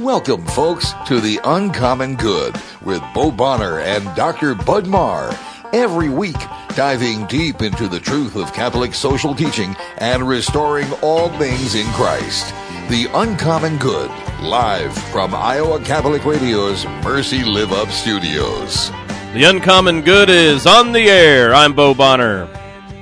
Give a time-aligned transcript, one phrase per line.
[0.00, 4.54] Welcome, folks, to the Uncommon Good with Bo Bonner and Dr.
[4.54, 5.30] Bud Marr.
[5.74, 6.38] Every week,
[6.74, 12.46] diving deep into the truth of Catholic social teaching and restoring all things in Christ.
[12.88, 18.90] The Uncommon Good, live from Iowa Catholic Radio's Mercy Live Up Studios.
[19.34, 21.54] The Uncommon Good is on the air.
[21.54, 22.48] I'm Bo Bonner.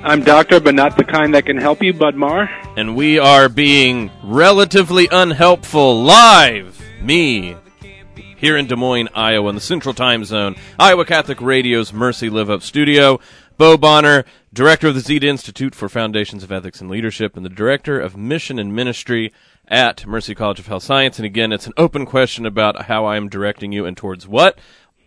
[0.01, 2.49] I'm doctor, but not the kind that can help you, Bud Marr.
[2.77, 7.57] And we are being relatively unhelpful live me
[8.37, 12.49] here in Des Moines, Iowa, in the Central Time Zone, Iowa Catholic Radio's Mercy Live
[12.49, 13.19] Up studio.
[13.57, 14.23] Bo Bonner,
[14.53, 18.15] director of the Zeta Institute for Foundations of Ethics and Leadership, and the director of
[18.15, 19.33] Mission and Ministry
[19.67, 21.19] at Mercy College of Health Science.
[21.19, 24.57] And again, it's an open question about how I am directing you and towards what.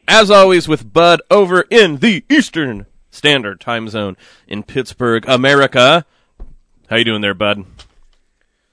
[0.07, 4.17] As always, with Bud over in the Eastern Standard Time Zone
[4.49, 6.05] in Pittsburgh, America.
[6.89, 7.65] How you doing there, Bud?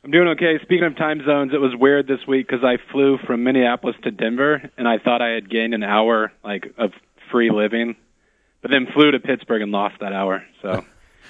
[0.04, 0.58] I'm doing okay.
[0.64, 4.12] Speaking of time zones, it was weird this week because I flew from Minneapolis to
[4.12, 6.94] Denver, and I thought I had gained an hour like of
[7.30, 7.96] free living,
[8.62, 10.44] but then flew to Pittsburgh and lost that hour.
[10.62, 10.86] So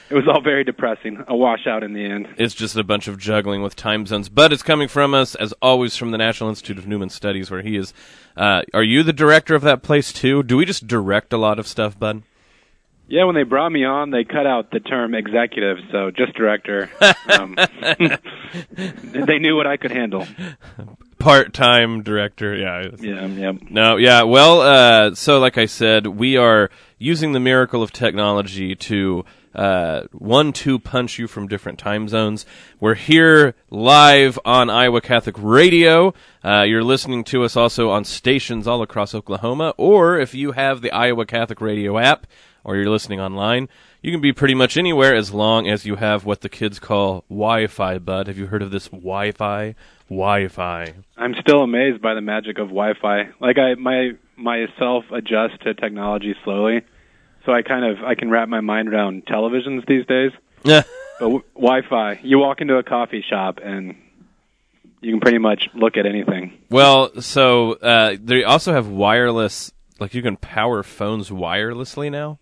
[0.09, 1.23] it was all very depressing.
[1.27, 2.27] A washout in the end.
[2.37, 5.51] It's just a bunch of juggling with time zones, but it's coming from us as
[5.63, 7.91] always from the National Institute of Newman Studies, where he is.
[8.37, 10.43] Uh, are you the director of that place too?
[10.43, 12.21] Do we just direct a lot of stuff, Bud?
[13.09, 16.91] Yeah, when they brought me on, they cut out the term executive, so just director.
[17.27, 17.55] Um,
[18.71, 20.27] they knew what I could handle.
[21.17, 22.89] Part-time director, yeah.
[22.99, 23.51] Yeah, yeah.
[23.67, 24.23] No, yeah.
[24.23, 30.03] Well, uh, so like I said, we are using the miracle of technology to uh,
[30.11, 32.45] one-two punch you from different time zones.
[32.79, 36.13] We're here live on Iowa Catholic Radio.
[36.45, 40.81] Uh, you're listening to us also on stations all across Oklahoma, or if you have
[40.81, 42.27] the Iowa Catholic Radio app
[42.63, 43.69] or you're listening online,
[44.01, 47.23] you can be pretty much anywhere as long as you have what the kids call
[47.29, 47.99] Wi-Fi.
[47.99, 49.75] Bud, have you heard of this Wi-Fi?
[50.09, 50.93] Wi-Fi.
[51.17, 53.29] I'm still amazed by the magic of Wi-Fi.
[53.39, 56.81] Like I my myself adjust to technology slowly,
[57.45, 60.31] so I kind of I can wrap my mind around televisions these days.
[60.63, 60.83] Yeah.
[61.19, 63.93] But w- Wi-Fi, you walk into a coffee shop and
[65.01, 66.57] you can pretty much look at anything.
[66.69, 72.39] Well, so uh, they also have wireless, like you can power phones wirelessly now.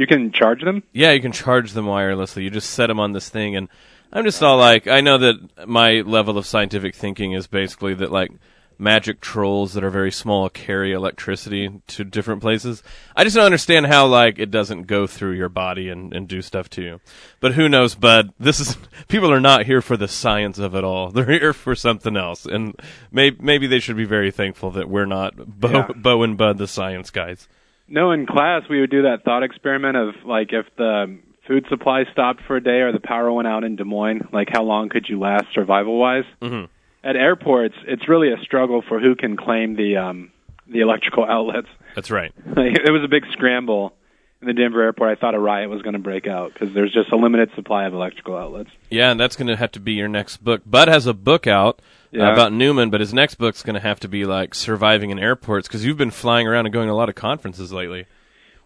[0.00, 0.82] You can charge them.
[0.94, 2.42] Yeah, you can charge them wirelessly.
[2.42, 3.68] You just set them on this thing, and
[4.10, 8.10] I'm just all like, I know that my level of scientific thinking is basically that
[8.10, 8.30] like
[8.78, 12.82] magic trolls that are very small carry electricity to different places.
[13.14, 16.40] I just don't understand how like it doesn't go through your body and, and do
[16.40, 17.00] stuff to you.
[17.38, 18.32] But who knows, Bud?
[18.40, 18.78] This is
[19.08, 21.10] people are not here for the science of it all.
[21.10, 22.74] They're here for something else, and
[23.12, 25.88] maybe maybe they should be very thankful that we're not Bo, Yeah.
[25.94, 27.48] Bo and Bud, the science guys.
[27.90, 32.04] No, in class we would do that thought experiment of like if the food supply
[32.12, 34.88] stopped for a day or the power went out in Des Moines, like how long
[34.88, 36.24] could you last survival wise?
[36.40, 36.68] Mhm.
[37.02, 40.30] At airports, it's really a struggle for who can claim the um,
[40.68, 41.68] the electrical outlets.
[41.96, 42.32] That's right.
[42.56, 43.94] it was a big scramble
[44.40, 45.10] in the Denver airport.
[45.18, 47.86] I thought a riot was going to break out because there's just a limited supply
[47.86, 48.70] of electrical outlets.
[48.90, 50.62] Yeah, and that's going to have to be your next book.
[50.64, 51.80] Bud has a book out
[52.12, 52.32] Yeah.
[52.32, 55.68] about Newman, but his next book's going to have to be like surviving in airports
[55.68, 58.06] because you've been flying around and going to a lot of conferences lately.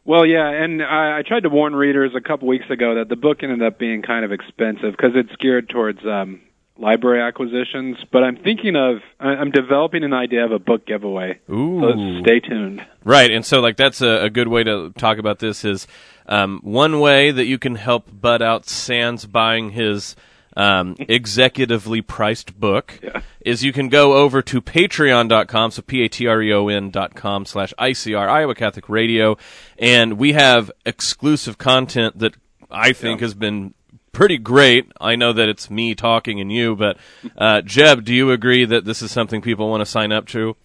[0.07, 3.17] Well, yeah, and I, I tried to warn readers a couple weeks ago that the
[3.17, 6.41] book ended up being kind of expensive because it's geared towards um,
[6.79, 7.97] library acquisitions.
[8.13, 11.41] But I'm thinking of I'm developing an idea of a book giveaway.
[11.51, 11.81] Ooh.
[11.81, 12.85] So stay tuned.
[13.03, 15.87] Right, and so like that's a, a good way to talk about this is
[16.27, 20.17] um, one way that you can help Bud out sans buying his
[20.57, 23.21] um, executively priced book Yeah.
[23.41, 28.89] is you can go over to patreon.com, so P-A-T-R-E-O-N dot com slash ICR, Iowa Catholic
[28.89, 29.37] Radio,
[29.79, 32.35] and we have exclusive content that
[32.71, 33.75] I think has been
[34.13, 34.91] pretty great.
[35.01, 36.99] I know that it's me talking and you, but
[37.37, 40.57] uh, Jeb, do you agree that this is something people want to sign up to?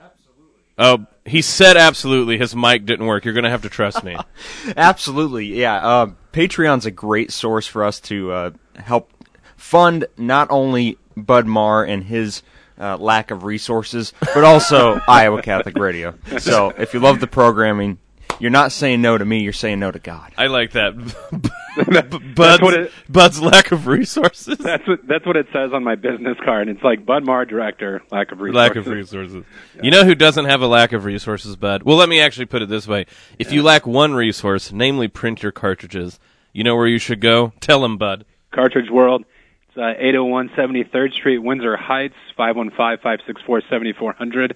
[0.00, 0.54] Absolutely.
[0.78, 2.38] Oh, he said absolutely.
[2.38, 3.24] His mic didn't work.
[3.24, 4.16] You're going to have to trust me.
[4.76, 5.76] Absolutely, yeah.
[5.76, 9.08] Uh, Patreon's a great source for us to uh, help
[9.56, 12.42] fund not only Bud Marr and his
[12.76, 16.14] uh, lack of resources, but also Iowa Catholic Radio.
[16.38, 17.98] So if you love the programming,
[18.38, 19.42] you're not saying no to me.
[19.42, 20.32] You're saying no to God.
[20.36, 20.94] I like that.
[22.36, 24.58] Bud's, it- Bud's lack of resources.
[24.58, 26.68] That's what that's what it says on my business card.
[26.68, 28.56] It's like Bud Marr, director, lack of resources.
[28.56, 29.44] Lack of resources.
[29.82, 31.82] You know who doesn't have a lack of resources, Bud?
[31.82, 33.06] Well, let me actually put it this way.
[33.38, 36.20] If you lack one resource, namely print your cartridges,
[36.52, 37.52] you know where you should go?
[37.60, 38.24] Tell him, Bud.
[38.52, 39.24] Cartridge World.
[39.68, 44.52] It's uh, 801 73rd Street, Windsor Heights, 515-564-7400.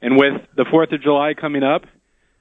[0.00, 1.84] And with the 4th of July coming up,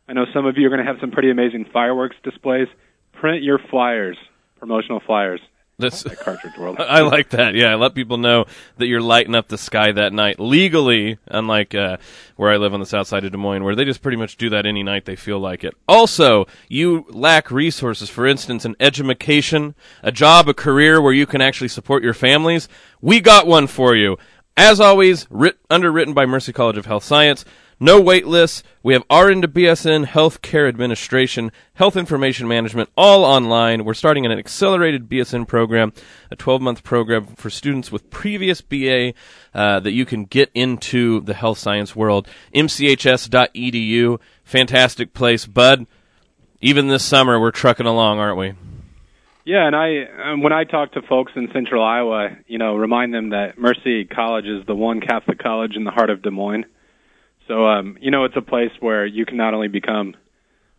[0.07, 2.67] I know some of you are going to have some pretty amazing fireworks displays.
[3.13, 4.17] Print your flyers,
[4.59, 5.39] promotional flyers.
[5.81, 6.77] This at Cartridge World.
[6.79, 7.55] I like that.
[7.55, 8.45] Yeah, let people know
[8.77, 11.97] that you're lighting up the sky that night legally, unlike uh,
[12.35, 14.37] where I live on the south side of Des Moines, where they just pretty much
[14.37, 15.73] do that any night they feel like it.
[15.87, 21.41] Also, you lack resources, for instance, an education, a job, a career where you can
[21.41, 22.69] actually support your families.
[23.01, 24.17] We got one for you.
[24.57, 27.45] As always, writ- underwritten by Mercy College of Health Science.
[27.83, 28.61] No wait lists.
[28.83, 33.85] We have RN to BSN, Healthcare Administration, Health Information Management, all online.
[33.85, 35.91] We're starting an accelerated BSN program,
[36.29, 39.13] a 12 month program for students with previous BA
[39.55, 42.27] uh, that you can get into the health science world.
[42.53, 44.19] MCHS.edu.
[44.43, 45.47] Fantastic place.
[45.47, 45.87] Bud,
[46.61, 48.53] even this summer, we're trucking along, aren't we?
[49.51, 53.13] Yeah, and I um, when I talk to folks in Central Iowa, you know, remind
[53.13, 56.63] them that Mercy College is the one Catholic college in the heart of Des Moines.
[57.49, 60.15] So, um, you know, it's a place where you can not only become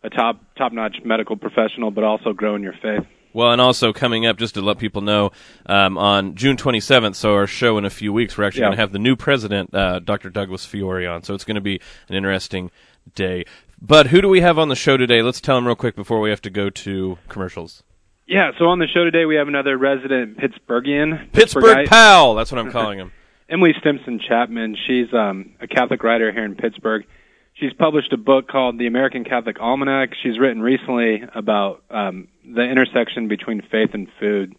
[0.03, 3.05] a top top-notch medical professional, but also grow in your faith.
[3.35, 5.33] Well, and also coming up, just to let people know,
[5.67, 8.69] um, on June 27th, so our show in a few weeks, we're actually Yeah.
[8.69, 10.31] going to have the new president, uh, Dr.
[10.31, 11.23] Douglas Fiore, on.
[11.25, 11.79] So it's going to be
[12.09, 12.71] an interesting
[13.15, 13.45] day.
[13.83, 15.21] But who do we have on the show today?
[15.21, 17.83] Let's tell them real quick before we have to go to commercials.
[18.33, 21.31] Yeah, so on the show today we have another resident Pittsburghian.
[21.33, 23.13] Pittsburgh Pal, that's what I'm calling him.
[23.47, 24.75] Emily Stimpson Chapman.
[24.87, 27.05] She's um, a Catholic writer here in Pittsburgh.
[27.53, 30.15] She's published a book called The American Catholic Almanac.
[30.23, 34.57] She's written recently about um, the intersection between faith and food.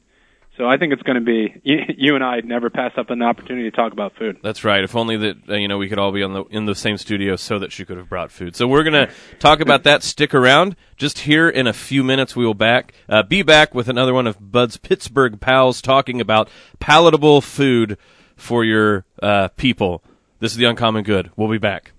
[0.58, 3.22] So I think it's going to be you, you and I never pass up an
[3.24, 4.38] opportunity to talk about food.
[4.44, 4.84] That's right.
[4.84, 6.98] If only that uh, you know we could all be on the in the same
[6.98, 8.56] studio, so that she could have brought food.
[8.56, 9.10] So we're gonna
[9.40, 10.04] talk about that.
[10.04, 10.76] Stick around.
[10.96, 14.28] Just here in a few minutes, we will back uh, be back with another one
[14.28, 17.98] of Bud's Pittsburgh pals talking about palatable food
[18.36, 20.04] for your uh, people.
[20.40, 21.32] This is the Uncommon Good.
[21.36, 21.94] We'll be back.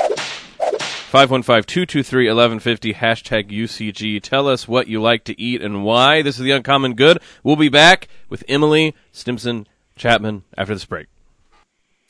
[1.10, 4.22] 515-223-1150, hashtag UCG.
[4.22, 6.22] Tell us what you like to eat and why.
[6.22, 7.18] This is the Uncommon Good.
[7.42, 9.66] We'll be back with Emily Stimpson
[9.96, 11.08] Chapman after this break.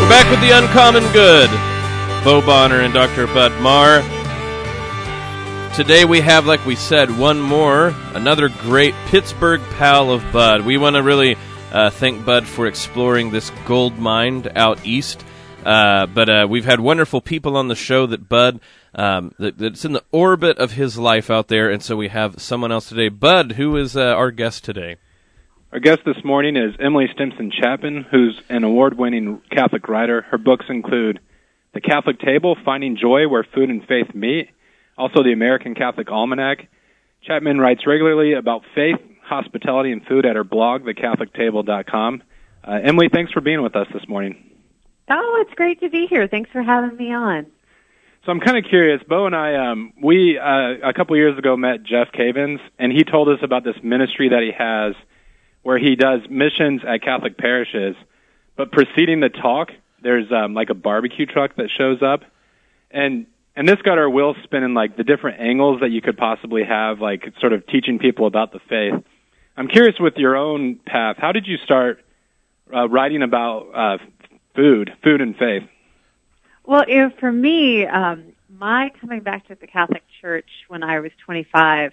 [0.00, 1.50] We're back with the Uncommon Good.
[2.24, 3.26] Bo Bonner and Dr.
[3.26, 4.15] Bud Marr.
[5.76, 10.64] Today we have, like we said, one more, another great Pittsburgh pal of Bud.
[10.64, 11.36] We want to really
[11.70, 15.22] Uh, thank Bud for exploring this gold mine out east.
[15.62, 18.60] Uh, but uh, we've had wonderful people on the show that Bud
[18.94, 22.40] um, that, that's in the orbit of his life out there, and so we have
[22.40, 23.10] someone else today.
[23.10, 24.96] Bud, who is uh, our guest today?
[25.72, 30.22] Our guest this morning is Emily Stimpson Chapman, who's an award-winning Catholic writer.
[30.22, 31.20] Her books include
[31.74, 34.48] The Catholic Table: Finding Joy Where Food and Faith Meet,
[34.96, 36.68] also the American Catholic Almanac.
[37.22, 42.22] Chapman writes regularly about faith, hospitality, and food at her blog, thecatholictable.com.
[42.64, 44.50] Uh, Emily, thanks for being with us this morning.
[45.08, 46.26] Oh, it's great to be here.
[46.26, 47.46] Thanks for having me on.
[48.24, 49.00] So I'm kind of curious.
[49.08, 53.04] Bo and I, um, we uh, a couple years ago met Jeff Cavins, and he
[53.04, 54.94] told us about this ministry that he has,
[55.62, 57.94] where he does missions at Catholic parishes.
[58.56, 59.70] But preceding the talk,
[60.02, 62.24] there's um, like a barbecue truck that shows up,
[62.90, 63.26] and
[63.56, 67.00] and this got our wheels spinning, like the different angles that you could possibly have,
[67.00, 69.02] like sort of teaching people about the faith.
[69.56, 71.16] I'm curious with your own path.
[71.18, 72.04] How did you start
[72.72, 73.98] uh, writing about uh,
[74.54, 75.62] food, food and faith?
[76.64, 76.84] Well,
[77.18, 81.92] for me, um, my coming back to the Catholic Church when I was 25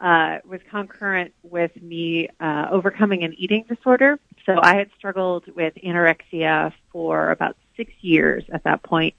[0.00, 4.18] uh, was concurrent with me uh, overcoming an eating disorder.
[4.46, 9.14] So I had struggled with anorexia for about six years at that point,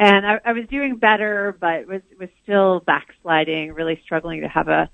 [0.00, 4.66] and I, I was doing better, but was was still backsliding, really struggling to have
[4.68, 4.88] a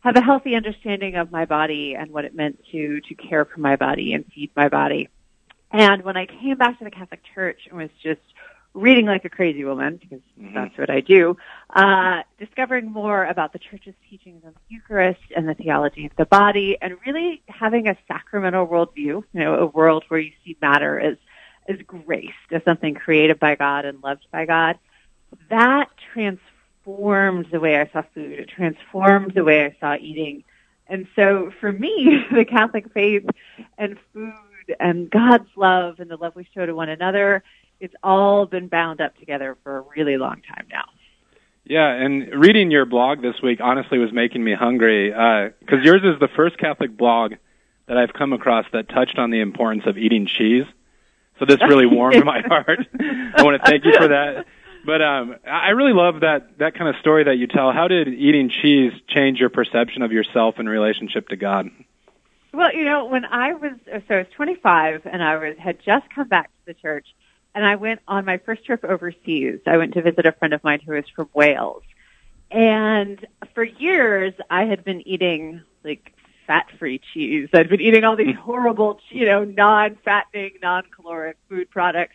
[0.00, 3.58] have a healthy understanding of my body and what it meant to to care for
[3.58, 5.08] my body and feed my body.
[5.72, 8.20] And when I came back to the Catholic Church and was just
[8.72, 10.54] reading like a crazy woman, because mm-hmm.
[10.54, 11.36] that's what I do,
[11.74, 16.24] uh, discovering more about the church's teachings on the Eucharist and the theology of the
[16.24, 21.00] body, and really having a sacramental worldview, you know, a world where you see matter
[21.00, 21.16] as,
[21.68, 24.78] as grace, as something created by God and loved by God,
[25.50, 28.32] that transformed the way I saw food.
[28.32, 30.44] It transformed the way I saw eating.
[30.86, 33.24] And so for me, the Catholic faith
[33.78, 34.34] and food
[34.78, 37.42] and God's love and the love we show to one another,
[37.80, 40.84] it's all been bound up together for a really long time now.
[41.64, 46.02] Yeah, and reading your blog this week honestly was making me hungry because uh, yours
[46.02, 47.34] is the first Catholic blog
[47.86, 50.64] that I've come across that touched on the importance of eating cheese.
[51.42, 52.86] So this really warmed my heart.
[53.00, 54.46] I want to thank you for that.
[54.86, 57.72] But um, I really love that that kind of story that you tell.
[57.72, 61.68] How did eating cheese change your perception of yourself in relationship to God?
[62.52, 66.08] Well, you know, when I was so I was 25 and I was had just
[66.10, 67.06] come back to the church,
[67.56, 69.60] and I went on my first trip overseas.
[69.66, 71.82] I went to visit a friend of mine who was from Wales,
[72.52, 76.12] and for years I had been eating like
[76.46, 77.48] fat-free cheese.
[77.52, 78.40] I'd been eating all these hmm.
[78.40, 82.14] horrible, you know, non-fattening, non-caloric food products.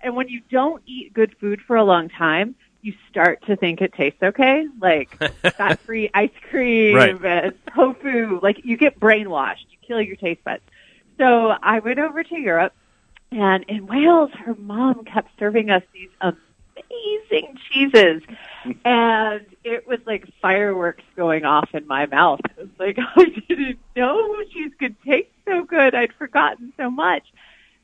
[0.00, 3.80] And when you don't eat good food for a long time, you start to think
[3.80, 5.10] it tastes okay, like
[5.56, 7.44] fat-free ice cream right.
[7.44, 8.38] and tofu.
[8.42, 10.62] Like you get brainwashed you kill your taste buds.
[11.18, 12.74] So I went over to Europe,
[13.32, 16.10] and in Wales, her mom kept serving us these
[16.90, 18.22] amazing cheeses,
[18.84, 22.40] and it was like fireworks going off in my mouth.
[22.56, 25.94] It was like I didn't know cheese could taste so good.
[25.94, 27.24] I'd forgotten so much,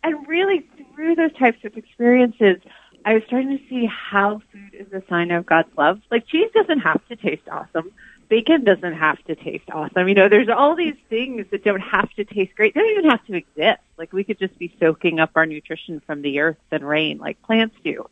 [0.02, 2.56] and really through those types of experiences.
[3.06, 6.00] I was starting to see how food is a sign of God's love.
[6.10, 7.92] Like cheese doesn't have to taste awesome
[8.28, 10.08] bacon doesn't have to taste awesome.
[10.08, 12.74] You know, there's all these things that don't have to taste great.
[12.74, 13.80] They don't even have to exist.
[13.96, 17.40] Like we could just be soaking up our nutrition from the earth and rain like
[17.42, 18.06] plants do.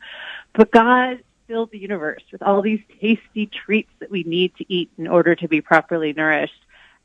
[0.54, 4.90] But God filled the universe with all these tasty treats that we need to eat
[4.98, 6.52] in order to be properly nourished.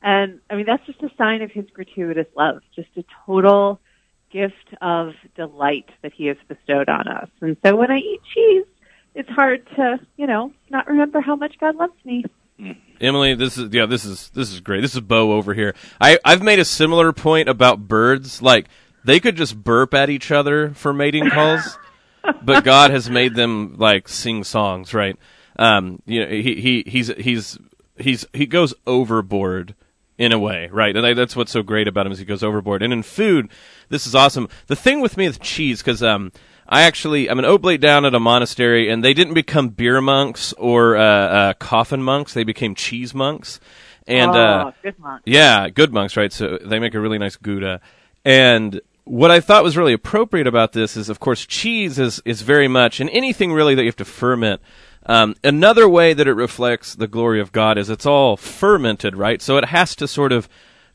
[0.02, 3.80] And I mean, that's just a sign of his gratuitous love, just a total
[4.30, 7.30] gift of delight that he has bestowed on us.
[7.42, 8.66] And so when I eat cheese,
[9.16, 12.26] it's hard to, you know, not remember how much God loves me.
[12.60, 12.72] Hmm.
[13.00, 14.82] Emily, this is yeah, this is this is great.
[14.82, 15.76] This is Bo over here.
[16.02, 18.42] I I've made a similar point about birds.
[18.42, 18.68] Like
[19.04, 21.78] they could just burp at each other for mating calls,
[22.42, 25.18] but God has made them like sing songs, right?
[25.58, 27.58] Um, you know, he he he's he's
[27.98, 29.76] he's he goes overboard
[30.18, 30.96] in a way, right?
[30.96, 32.82] And I, that's what's so great about him is he goes overboard.
[32.82, 33.50] And in food,
[33.90, 34.50] this is awesome.
[34.68, 36.32] The thing with me with cheese, because um,
[36.68, 40.54] I actually I'm an oblate down at a monastery, and they didn't become beer monks
[40.54, 43.60] or uh, uh, coffin monks; they became cheese monks.
[44.08, 45.24] And oh, uh, good monks.
[45.26, 46.32] yeah, good monks, right?
[46.32, 47.82] So they make a really nice gouda.
[48.24, 52.42] And what I thought was really appropriate about this is, of course, cheese is is
[52.42, 54.62] very much, and anything really that you have to ferment.
[55.06, 59.42] Um, another way that it reflects the glory of God is it's all fermented, right?
[59.42, 60.50] So it has to sort of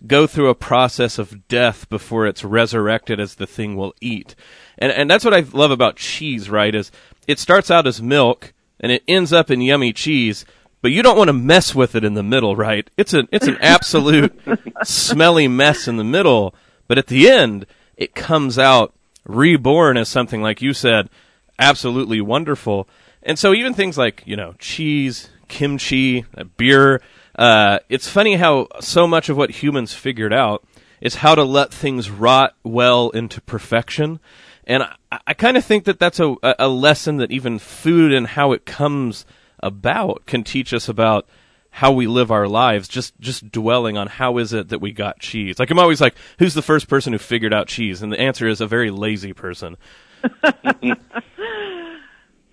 [0.06, 4.34] go through a process of death before it's resurrected as the thing will eat.
[4.78, 6.74] And and that's what I love about cheese, right?
[6.74, 6.90] Is
[7.26, 10.44] it starts out as milk and it ends up in yummy cheese,
[10.82, 12.90] but you don't want to mess with it in the middle, right?
[12.96, 14.38] It's an it's an absolute
[14.82, 16.54] smelly mess in the middle.
[16.88, 17.64] But at the end,
[18.02, 18.92] it comes out
[19.24, 21.08] reborn as something like you said,
[21.56, 22.88] absolutely wonderful.
[23.22, 26.24] And so even things like, you know, cheese, kimchi,
[26.56, 27.00] beer,
[27.36, 30.66] uh, it's funny how so much of what humans figured out
[31.00, 34.18] is how to let things rot well into perfection.
[34.64, 38.26] And I, I kind of think that that's a, a lesson that even food and
[38.26, 39.24] how it comes
[39.60, 41.28] about can teach us about
[41.74, 45.18] how we live our lives just just dwelling on how is it that we got
[45.18, 45.58] cheese.
[45.58, 48.02] Like i'm always like who's the first person who figured out cheese?
[48.02, 49.76] And the answer is a very lazy person.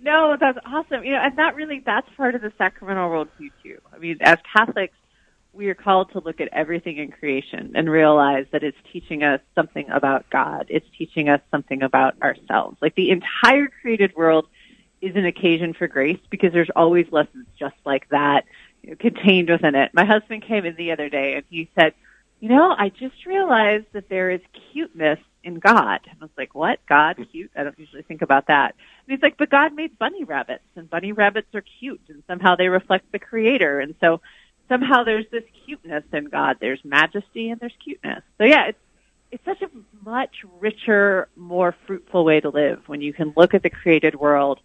[0.01, 1.03] No that's awesome.
[1.03, 3.79] You know and that really that's part of the sacramental worldview too.
[3.93, 4.95] I mean as catholics
[5.51, 9.41] we are called to look at everything in creation and realize that it's teaching us
[9.55, 10.67] something about god.
[10.69, 12.77] It's teaching us something about ourselves.
[12.81, 14.47] Like the entire created world
[15.01, 18.45] is an occasion for grace because there's always lessons just like that
[18.99, 19.91] contained within it.
[19.93, 21.93] My husband came in the other day and he said,
[22.39, 25.99] you know, I just realized that there is cuteness in God.
[26.05, 26.79] I was like, what?
[26.87, 27.51] God cute?
[27.55, 28.75] I don't usually think about that.
[29.07, 32.55] And he's like, but God made bunny rabbits and bunny rabbits are cute and somehow
[32.55, 33.79] they reflect the creator.
[33.79, 34.21] And so
[34.67, 36.57] somehow there's this cuteness in God.
[36.59, 38.23] There's majesty and there's cuteness.
[38.37, 38.79] So yeah, it's,
[39.31, 39.69] it's such a
[40.03, 44.59] much richer, more fruitful way to live when you can look at the created world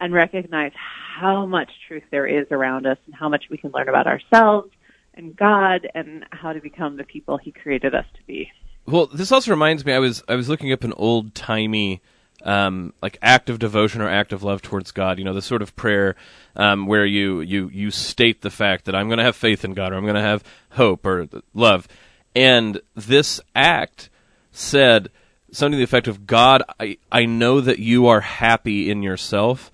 [0.00, 3.88] and recognize how much truth there is around us and how much we can learn
[3.88, 4.70] about ourselves
[5.14, 8.50] and God and how to become the people He created us to be.
[8.86, 9.92] Well, this also reminds me.
[9.92, 12.00] I was I was looking up an old timey
[12.44, 15.18] um, like act of devotion or act of love towards God.
[15.18, 16.16] You know, the sort of prayer
[16.56, 19.74] um, where you you you state the fact that I'm going to have faith in
[19.74, 21.86] God or I'm going to have hope or love,
[22.34, 24.08] and this act
[24.50, 25.10] said
[25.52, 26.62] something to the effect of God.
[26.78, 29.70] I I know that you are happy in yourself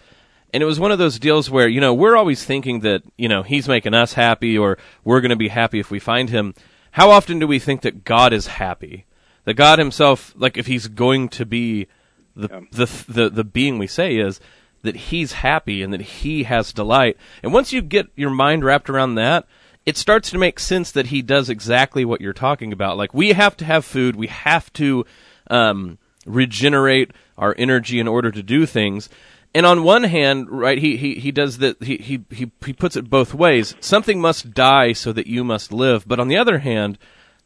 [0.53, 3.29] and it was one of those deals where, you know, we're always thinking that, you
[3.29, 6.55] know, he's making us happy or we're going to be happy if we find him.
[6.93, 9.07] How often do we think that God is happy?
[9.45, 11.88] That God himself, like if he's going to be
[12.35, 12.61] the, yeah.
[12.73, 14.41] the, the, the being we say is,
[14.82, 17.17] that he's happy and that he has delight.
[17.43, 19.47] And once you get your mind wrapped around that,
[19.85, 22.97] it starts to make sense that he does exactly what you're talking about.
[22.97, 25.04] Like we have to have food, we have to
[25.50, 29.09] um, regenerate our energy in order to do things
[29.56, 32.95] and on one hand, right, he, he, he does that, he, he, he, he puts
[32.95, 33.75] it both ways.
[33.80, 36.06] Something must die so that you must live.
[36.06, 36.99] But on the other hand,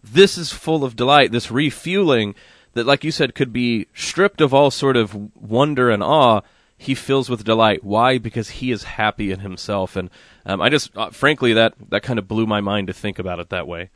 [0.02, 2.34] this is full of delight, this refueling
[2.72, 6.40] that, like you said, could be stripped of all sort of wonder and awe.
[6.76, 7.84] He fills with delight.
[7.84, 8.18] Why?
[8.18, 9.94] Because he is happy in himself.
[9.94, 10.10] And
[10.44, 13.38] um, I just, uh, frankly, that, that kind of blew my mind to think about
[13.38, 13.90] it that way.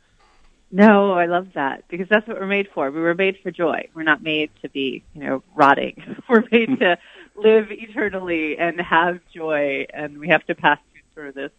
[0.71, 2.89] No, I love that because that's what we're made for.
[2.91, 3.87] We were made for joy.
[3.93, 6.17] We're not made to be, you know, rotting.
[6.29, 6.97] We're made to
[7.35, 11.51] live eternally and have joy, and we have to pass through sort of this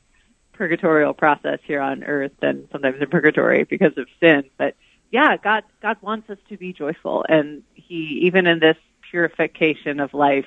[0.52, 4.44] purgatorial process here on earth and sometimes in purgatory because of sin.
[4.56, 4.74] But
[5.10, 8.76] yeah, God God wants us to be joyful and he even in this
[9.10, 10.46] purification of life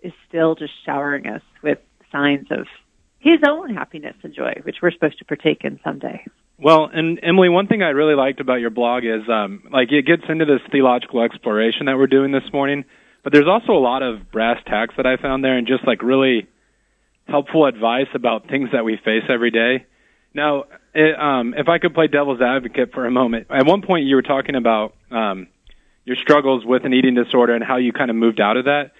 [0.00, 1.78] is still just showering us with
[2.12, 2.66] signs of
[3.18, 6.24] his own happiness and joy, which we're supposed to partake in someday.
[6.58, 10.06] Well, and Emily, one thing I really liked about your blog is um like it
[10.06, 12.84] gets into this theological exploration that we're doing this morning
[13.26, 16.00] but there's also a lot of brass tacks that I found there and just like
[16.00, 16.46] really
[17.26, 19.84] helpful advice about things that we face every day.
[20.32, 24.06] Now, it, um, if I could play devil's advocate for a moment, at one point
[24.06, 25.48] you were talking about um,
[26.04, 28.92] your struggles with an eating disorder and how you kind of moved out of that.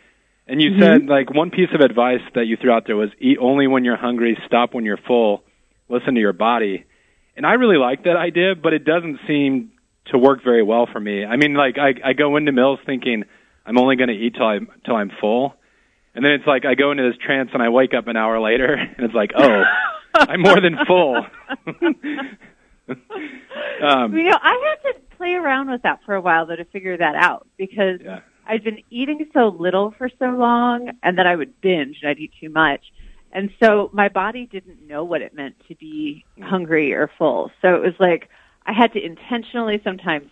[0.49, 0.83] And you mm-hmm.
[0.83, 3.85] said like one piece of advice that you threw out there was eat only when
[3.85, 5.45] you're hungry, stop when you're full,
[5.89, 6.85] listen to your body.
[7.37, 9.73] And I really like that idea, but it doesn't seem
[10.07, 11.25] to work very well for me.
[11.25, 13.25] I mean, like I, I go into meals thinking
[13.65, 15.55] I'm only going to eat till I'm till I'm full,
[16.15, 18.41] and then it's like I go into this trance and I wake up an hour
[18.41, 19.63] later and it's like, oh,
[20.15, 21.17] I'm more than full.
[23.83, 26.65] um, you know, I had to play around with that for a while though to
[26.65, 28.21] figure that out because yeah.
[28.47, 32.19] I'd been eating so little for so long and then I would binge and I'd
[32.19, 32.81] eat too much.
[33.37, 37.51] And so my body didn't know what it meant to be hungry or full.
[37.61, 38.31] So it was like
[38.65, 40.31] I had to intentionally sometimes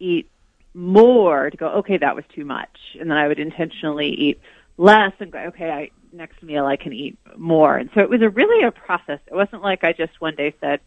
[0.00, 0.28] eat
[0.74, 2.76] more to go, okay, that was too much.
[2.98, 4.40] And then I would intentionally eat
[4.76, 7.76] less and go, okay, I, next meal I can eat more.
[7.76, 9.20] And so it was a really a process.
[9.28, 10.80] It wasn't like I just one day said,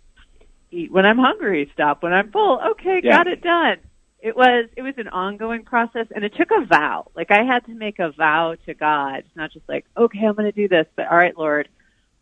[0.69, 2.59] eat when I'm hungry, stop when I'm full.
[2.71, 3.15] Okay, yeah.
[3.15, 3.77] got it done.
[4.19, 7.11] It was, it was an ongoing process and it took a vow.
[7.15, 10.51] Like I had to make a vow to God, not just like, okay, I'm going
[10.51, 11.69] to do this, but all right, Lord,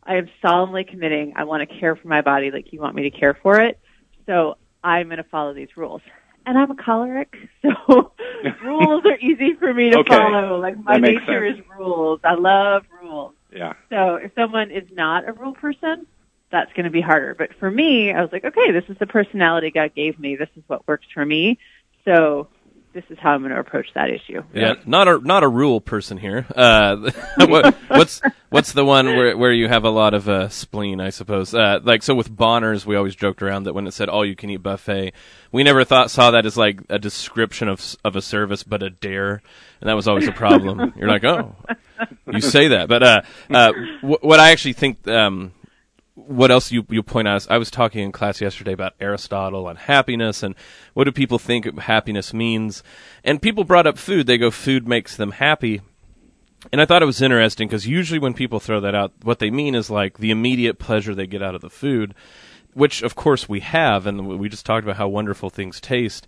[0.04, 1.34] I am solemnly committing.
[1.36, 3.80] I want to care for my body like you want me to care for it.
[4.26, 6.02] So I'm going to follow these rules
[6.46, 8.12] and I'm a choleric, so
[8.64, 10.16] rules are easy for me to okay.
[10.16, 10.60] follow.
[10.60, 11.60] Like my nature sense.
[11.60, 12.20] is rules.
[12.24, 13.34] I love rules.
[13.52, 13.74] Yeah.
[13.90, 16.06] So if someone is not a rule person,
[16.52, 17.34] that's going to be harder.
[17.34, 20.36] But for me, I was like, okay, this is the personality God gave me.
[20.36, 21.58] This is what works for me.
[22.06, 22.48] So
[22.96, 24.42] this is how I'm going to approach that issue.
[24.54, 26.46] Yeah, not a not a rule person here.
[26.56, 31.02] Uh, what, what's what's the one where where you have a lot of uh, spleen?
[31.02, 31.54] I suppose.
[31.54, 34.36] Uh, like so with Bonner's, we always joked around that when it said all you
[34.36, 35.12] can eat buffet,
[35.52, 38.90] we never thought saw that as like a description of of a service, but a
[38.90, 39.42] dare,
[39.82, 40.94] and that was always a problem.
[40.96, 41.54] You're like, oh,
[42.32, 45.06] you say that, but uh, uh, wh- what I actually think.
[45.06, 45.52] Um,
[46.16, 47.38] what else you you point out?
[47.38, 50.56] is I was talking in class yesterday about Aristotle and happiness, and
[50.94, 52.84] what do people think happiness means?
[53.24, 54.26] And people brought up food.
[54.26, 55.82] They go, food makes them happy.
[56.72, 59.52] And I thought it was interesting because usually when people throw that out, what they
[59.52, 62.16] mean is like the immediate pleasure they get out of the food,
[62.74, 66.28] which of course we have, and we just talked about how wonderful things taste.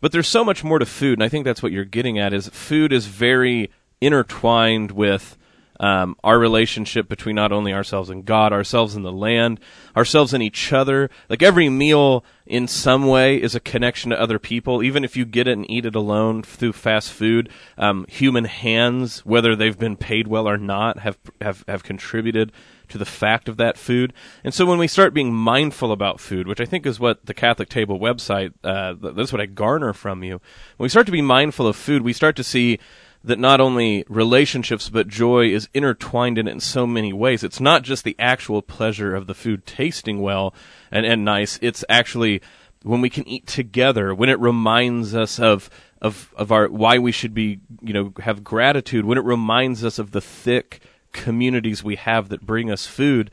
[0.00, 2.32] But there's so much more to food, and I think that's what you're getting at.
[2.32, 3.70] Is food is very
[4.00, 5.36] intertwined with
[5.80, 9.60] um, our relationship between not only ourselves and God, ourselves and the land,
[9.96, 11.10] ourselves and each other.
[11.28, 14.82] Like every meal in some way is a connection to other people.
[14.82, 19.24] Even if you get it and eat it alone through fast food, um, human hands,
[19.26, 22.52] whether they've been paid well or not, have, have, have contributed
[22.88, 24.12] to the fact of that food.
[24.44, 27.34] And so when we start being mindful about food, which I think is what the
[27.34, 30.40] Catholic Table website, uh, that's what I garner from you.
[30.76, 32.78] When we start to be mindful of food, we start to see
[33.26, 37.42] that not only relationships but joy is intertwined in it in so many ways.
[37.42, 40.54] It's not just the actual pleasure of the food tasting well
[40.90, 41.58] and, and nice.
[41.60, 42.40] It's actually
[42.82, 45.68] when we can eat together, when it reminds us of
[46.00, 49.98] of of our why we should be, you know, have gratitude, when it reminds us
[49.98, 50.80] of the thick
[51.12, 53.30] communities we have that bring us food.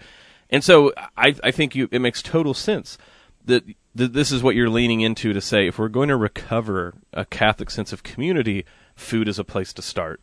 [0.50, 2.98] And so I I think you it makes total sense
[3.46, 6.96] that that this is what you're leaning into to say if we're going to recover
[7.14, 10.22] a Catholic sense of community, food is a place to start.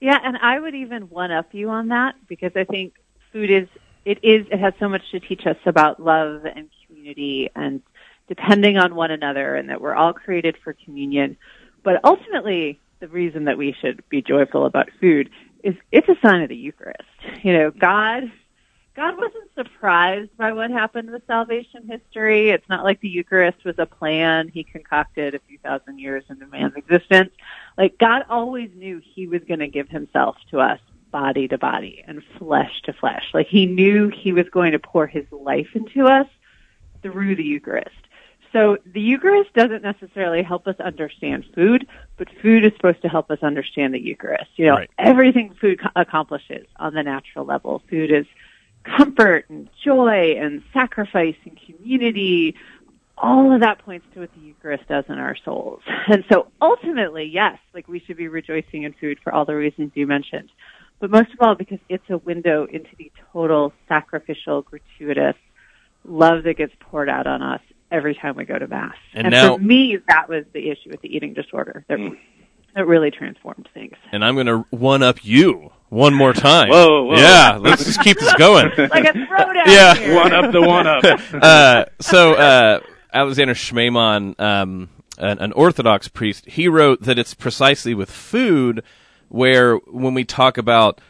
[0.00, 2.94] Yeah, and I would even one up you on that because I think
[3.32, 3.68] food is
[4.04, 7.82] it is it has so much to teach us about love and community and
[8.28, 11.36] depending on one another and that we're all created for communion.
[11.82, 15.30] But ultimately the reason that we should be joyful about food
[15.62, 17.02] is it's a sign of the Eucharist.
[17.42, 18.24] You know, God
[18.94, 22.50] God wasn't surprised by what happened with salvation history.
[22.50, 26.46] It's not like the Eucharist was a plan he concocted a few thousand years into
[26.46, 27.30] man's existence.
[27.76, 30.78] Like God always knew he was going to give himself to us
[31.10, 33.24] body to body and flesh to flesh.
[33.34, 36.26] Like he knew he was going to pour his life into us
[37.02, 37.90] through the Eucharist.
[38.52, 43.28] So the Eucharist doesn't necessarily help us understand food, but food is supposed to help
[43.32, 44.50] us understand the Eucharist.
[44.54, 44.90] You know, Right.
[44.98, 47.82] everything food co- accomplishes on the natural level.
[47.90, 48.26] Food is
[48.84, 52.54] comfort and joy and sacrifice and community.
[53.16, 55.82] All of that points to what the Eucharist does in our souls.
[56.06, 59.92] And so ultimately, yes, like we should be rejoicing in food for all the reasons
[59.94, 60.50] you mentioned.
[61.00, 65.36] But most of all, because it's a window into the total sacrificial, gratuitous
[66.04, 68.96] love that gets poured out on us every time we go to Mass.
[69.12, 71.98] And now- for me, that was the issue with the eating disorder that,
[72.74, 73.96] that really transformed things.
[74.12, 76.68] And I'm going to one up you one more time.
[76.70, 77.14] Whoa, whoa.
[77.16, 78.70] Yeah, let's just keep this going.
[78.78, 79.94] Like a throwdown Yeah.
[79.94, 80.14] here.
[80.14, 81.04] One up the one up.
[81.32, 82.80] uh, so uh,
[83.12, 88.82] Alexander Schmemann, um, an, an Orthodox priest, he wrote that it's precisely with food
[89.28, 91.00] where when we talk about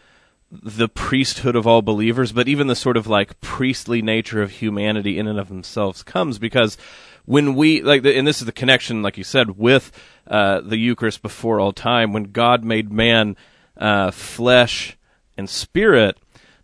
[0.50, 5.18] the priesthood of all believers, but even the sort of like priestly nature of humanity
[5.18, 6.76] in and of themselves comes because
[7.24, 9.90] when we like, the, and this is the connection, like you said, with
[10.28, 13.36] uh, the Eucharist before all time, when God made man
[13.76, 14.96] uh, flesh
[15.37, 16.16] and spirit.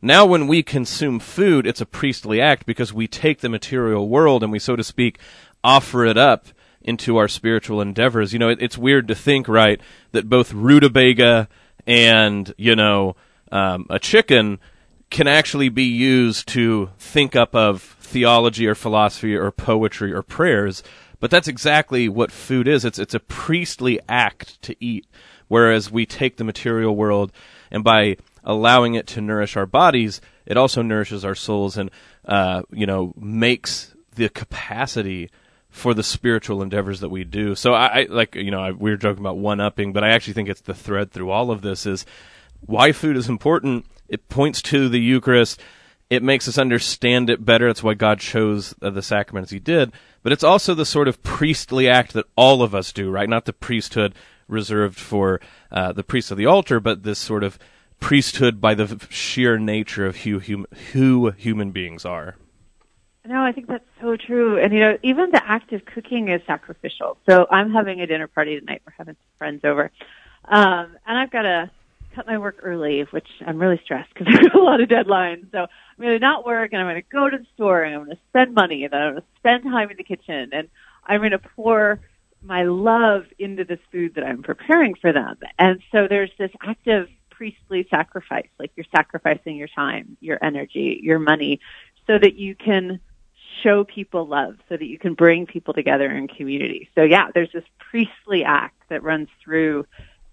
[0.03, 4.43] Now, when we consume food, it's a priestly act because we take the material world
[4.43, 5.19] and we, so to speak,
[5.63, 6.47] offer it up
[6.81, 8.33] into our spiritual endeavors.
[8.33, 9.81] You know, it, it's weird to think, right,
[10.13, 11.49] that both rutabaga
[11.87, 13.17] and, you know,
[13.53, 14.59] um, a chicken
[15.11, 20.83] can actually be used to think up of theology or philosophy or poetry or prayers.
[21.19, 22.85] But that's exactly what food is.
[22.85, 25.07] It's it's a priestly act to eat,
[25.51, 27.33] whereas we take the material world
[27.73, 31.91] and by allowing it to nourish our bodies, it also nourishes our souls and
[32.25, 35.29] uh, you know makes the capacity
[35.69, 37.55] for the spiritual endeavors that we do.
[37.55, 40.11] So I, I like you know I, we were joking about one upping, but I
[40.11, 42.07] actually think it's the thread through all of this is
[42.61, 43.87] why food is important.
[44.09, 45.61] It points to the Eucharist.
[46.09, 47.67] It makes us understand it better.
[47.67, 49.93] That's why God chose uh, the sacrament as He did.
[50.23, 53.29] But it's also the sort of priestly act that all of us do, right?
[53.29, 54.15] Not the priesthood
[54.51, 57.59] reserved for uh, the priests of the altar, but this sort of
[58.01, 62.37] priesthood by the sheer nature of who, hum- who human beings are.
[63.27, 64.59] No, I think that's so true.
[64.59, 67.19] And you know, even the act of cooking is sacrificial.
[67.29, 68.83] So I'm having a dinner party tonight.
[68.87, 69.91] We're having some friends over.
[70.47, 71.71] Um, and I've got to
[72.15, 75.51] cut my work early, which I'm really stressed because I've got a lot of deadlines.
[75.53, 77.95] So I'm going to not work and I'm going to go to the store and
[77.95, 80.69] I'm going to spend money and I'm going to spend time in the kitchen and
[81.07, 82.01] I'm going to pour
[82.43, 85.37] my love into this food that I'm preparing for them.
[85.59, 91.19] And so there's this active priestly sacrifice, like you're sacrificing your time, your energy, your
[91.19, 91.61] money,
[92.07, 93.01] so that you can
[93.63, 96.89] show people love, so that you can bring people together in community.
[96.95, 99.87] So yeah, there's this priestly act that runs through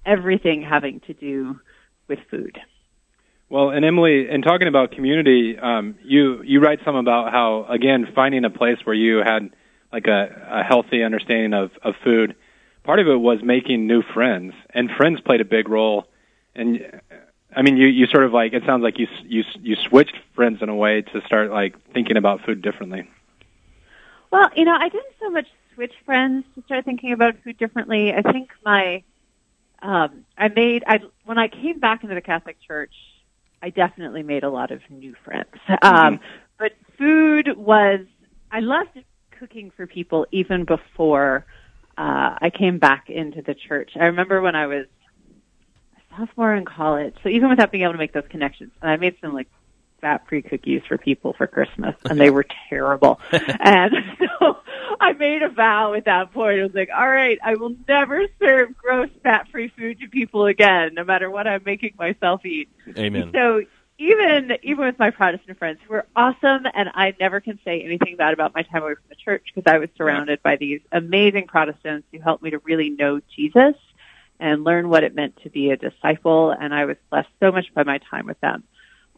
[0.05, 1.59] everything having to do
[2.07, 2.57] with food.
[3.49, 8.07] Well, and Emily, in talking about community, um, you you write some about how again
[8.13, 9.51] finding a place where you had
[9.91, 12.35] like a, a healthy understanding of, of food.
[12.83, 16.07] Part of it was making new friends, and friends played a big role.
[16.55, 17.01] And
[17.55, 20.61] I mean, you you sort of like it sounds like you you you switched friends
[20.61, 23.09] in a way to start like thinking about food differently.
[24.31, 28.13] Well, you know, I didn't so much switch friends to start thinking about food differently.
[28.13, 29.03] I think my
[29.81, 32.93] um, I made I when I came back into the Catholic Church,
[33.61, 35.47] I definitely made a lot of new friends.
[35.81, 36.23] Um, mm-hmm.
[36.57, 38.01] But food was
[38.51, 39.03] I loved
[39.39, 41.45] cooking for people even before
[41.97, 43.91] uh, I came back into the church.
[43.95, 44.85] I remember when I was
[45.95, 48.97] a sophomore in college, so even without being able to make those connections, and I
[48.97, 49.47] made some like
[50.01, 53.19] fat-free cookies for people for Christmas, and they were terrible.
[53.31, 54.57] and so
[54.99, 56.59] I made a vow at that point.
[56.59, 60.93] I was like, all right, I will never serve gross fat-free food to people again,
[60.93, 62.69] no matter what I'm making myself eat.
[62.95, 63.31] Amen.
[63.33, 63.63] So
[63.99, 68.15] even even with my Protestant friends who were awesome, and I never can say anything
[68.15, 71.47] bad about my time away from the church because I was surrounded by these amazing
[71.47, 73.75] Protestants who helped me to really know Jesus
[74.39, 77.73] and learn what it meant to be a disciple, and I was blessed so much
[77.73, 78.63] by my time with them.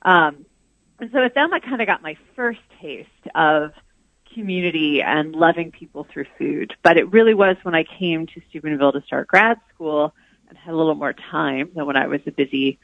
[0.01, 0.45] Um,
[0.99, 3.71] and so with them, I kind of got my first taste of
[4.33, 6.73] community and loving people through food.
[6.83, 10.13] But it really was when I came to Steubenville to start grad school
[10.47, 12.79] and had a little more time than when I was a busy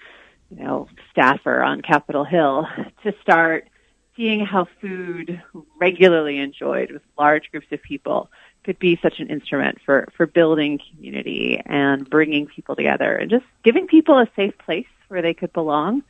[0.49, 2.67] you know, staffer on Capitol Hill
[3.03, 3.67] to start
[4.15, 5.41] seeing how food
[5.79, 8.29] regularly enjoyed with large groups of people
[8.63, 13.45] could be such an instrument for, for building community and bringing people together and just
[13.63, 16.01] giving people a safe place where they could belong,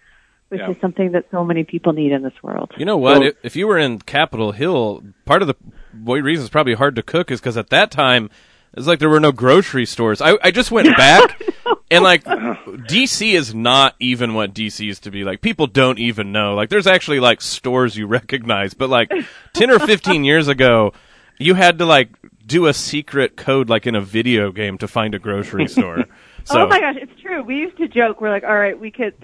[0.49, 0.69] which yeah.
[0.69, 2.71] is something that so many people need in this world.
[2.77, 3.17] You know what?
[3.17, 5.55] So, if you were in Capitol Hill, part of the
[5.93, 8.29] reason it's probably hard to cook is because at that time,
[8.75, 10.21] it's like there were no grocery stores.
[10.21, 11.41] I, I just went back
[11.89, 15.23] and like DC is not even what DC used to be.
[15.23, 16.55] Like people don't even know.
[16.55, 19.11] Like there's actually like stores you recognize, but like
[19.53, 20.93] 10 or 15 years ago,
[21.37, 22.09] you had to like
[22.45, 26.05] do a secret code like in a video game to find a grocery store.
[26.47, 27.41] Oh so, oh my gosh, it's true.
[27.41, 28.21] We used to joke.
[28.21, 29.15] We're like, all right, we could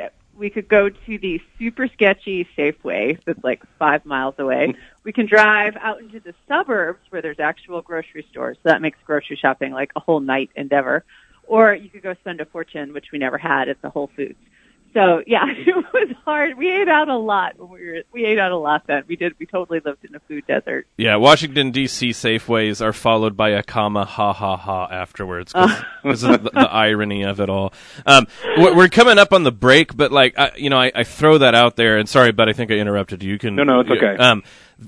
[0.41, 4.73] we could go to the super sketchy Safeway that's like five miles away.
[5.03, 8.57] We can drive out into the suburbs where there's actual grocery stores.
[8.61, 11.03] So that makes grocery shopping like a whole night endeavor.
[11.47, 14.37] Or you could go spend a fortune, which we never had at the Whole Foods.
[14.93, 16.57] So yeah, it was hard.
[16.57, 18.01] We ate out a lot when we were.
[18.11, 19.03] We ate out a lot then.
[19.07, 19.35] We did.
[19.39, 20.87] We totally lived in a food desert.
[20.97, 22.11] Yeah, Washington D.C.
[22.11, 27.23] Safeways are followed by a comma ha ha ha afterwards because of the, the, irony
[27.23, 27.73] of it all.
[28.05, 28.27] Um,
[28.57, 31.55] we're coming up on the break, but like I, you know, I, I, throw that
[31.55, 31.97] out there.
[31.97, 33.31] And sorry, but I think I interrupted you.
[33.31, 33.55] You can.
[33.55, 34.17] No, no, it's okay.
[34.17, 34.43] Um,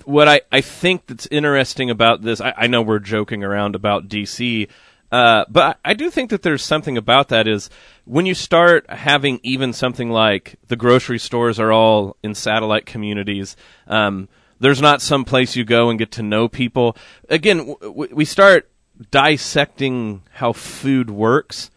[0.05, 4.09] what I I think that's interesting about this, I, I know we're joking around about
[4.09, 4.67] D.C.
[5.13, 7.69] Uh, but I do think that there's something about that is
[8.03, 13.55] when you start having even something like the grocery stores are all in satellite communities.
[13.85, 14.27] Um,
[14.59, 16.97] there's not some place you go and get to know people.
[17.29, 18.71] Again, w- we start
[19.11, 21.69] dissecting how food works,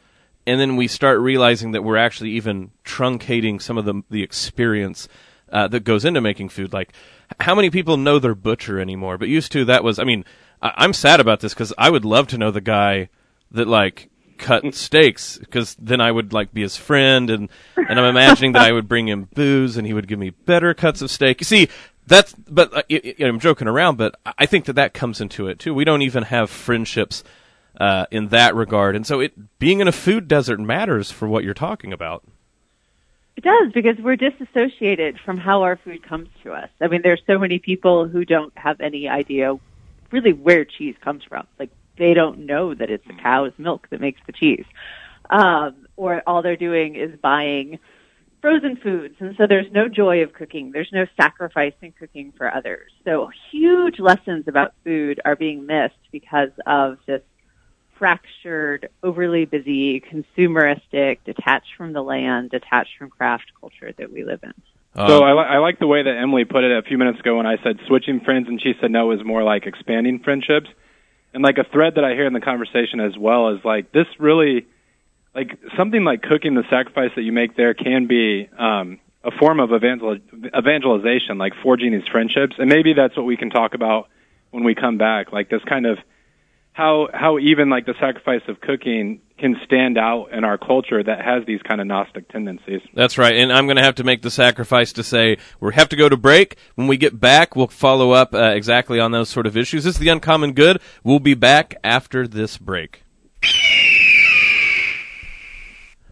[0.47, 5.09] and then we start realizing that we're actually even truncating some of the the experience
[5.53, 6.73] uh, that goes into making food.
[6.73, 6.95] Like,
[7.41, 9.19] how many people know their butcher anymore?
[9.19, 9.99] But used to, that was.
[9.99, 10.25] I mean,
[10.63, 13.11] I- I'm sad about this because I would love to know the guy
[13.53, 18.07] that like cut steaks because then I would like be his friend and and I'm
[18.07, 21.11] imagining that I would bring him booze and he would give me better cuts of
[21.11, 21.41] steak.
[21.41, 21.69] You see,
[22.07, 25.49] that's but uh, you know, I'm joking around, but I think that that comes into
[25.49, 25.75] it too.
[25.75, 27.25] We don't even have friendships
[27.81, 31.45] uh, in that regard, and so it being in a food desert matters for what
[31.45, 32.25] you're talking about.
[33.37, 36.71] It does because we're disassociated from how our food comes to us.
[36.81, 39.59] I mean, there's so many people who don't have any idea
[40.11, 41.47] really where cheese comes from.
[41.59, 44.65] Like they don't know that it's the cow's milk that makes the cheese.
[45.31, 47.79] Um, or all they're doing is buying
[48.41, 49.17] frozen foods.
[49.19, 50.71] And so there's no joy of cooking.
[50.73, 52.93] There's no sacrifice in cooking for others.
[53.05, 57.23] So huge lessons about food are being missed because of this
[57.99, 64.41] fractured, overly busy, consumeristic, detached from the land, detached from craft culture that we live
[64.43, 64.53] in.
[64.95, 67.37] So I, li- I like the way that Emily put it a few minutes ago
[67.37, 70.69] when I said switching friends, and she said no, it was more like expanding friendships
[71.37, 74.07] and like a thread that I hear in the conversation as well is like this
[74.19, 74.67] really
[75.35, 79.61] like something like cooking the sacrifice that you make there can be um, a form
[79.61, 80.17] of evangel-
[80.59, 84.09] evangelization, like forging these friendships, and maybe that's what we can talk about
[84.51, 85.99] when we come back, like this kind of
[86.77, 91.25] how how even like the sacrifice of cooking can stand out in our culture that
[91.25, 92.83] has these kind of gnostic tendencies.
[92.93, 95.89] That's right, and I'm going to have to make the sacrifice to say we have
[95.89, 96.57] to go to break.
[96.75, 99.85] When we get back, we'll follow up uh, exactly on those sort of issues.
[99.85, 100.83] This is the Uncommon Good.
[101.03, 103.03] We'll be back after this break.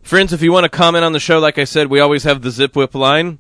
[0.03, 2.41] Friends, if you want to comment on the show, like I said, we always have
[2.41, 3.39] the Zipwhip line.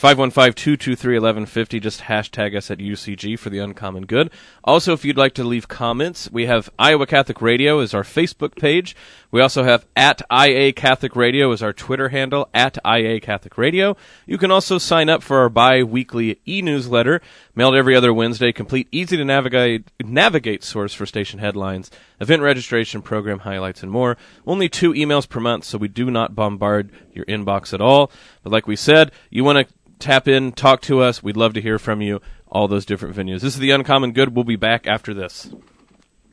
[0.00, 1.82] 515-223-1150.
[1.82, 4.30] Just hashtag us at UCG for the uncommon good.
[4.64, 8.56] Also, if you'd like to leave comments, we have Iowa Catholic Radio as our Facebook
[8.56, 8.96] page.
[9.30, 13.94] We also have at IA Catholic Radio as our Twitter handle, at IA Catholic Radio.
[14.24, 17.20] You can also sign up for our bi-weekly e-newsletter,
[17.60, 23.02] mailed every other Wednesday, complete, easy to navigate, navigate source for station headlines, event registration,
[23.02, 24.16] program highlights, and more.
[24.46, 28.10] Only two emails per month, so we do not bombard your inbox at all.
[28.42, 31.22] But like we said, you want to tap in, talk to us.
[31.22, 32.22] We'd love to hear from you.
[32.48, 33.42] All those different venues.
[33.42, 34.34] This is the Uncommon Good.
[34.34, 35.50] We'll be back after this.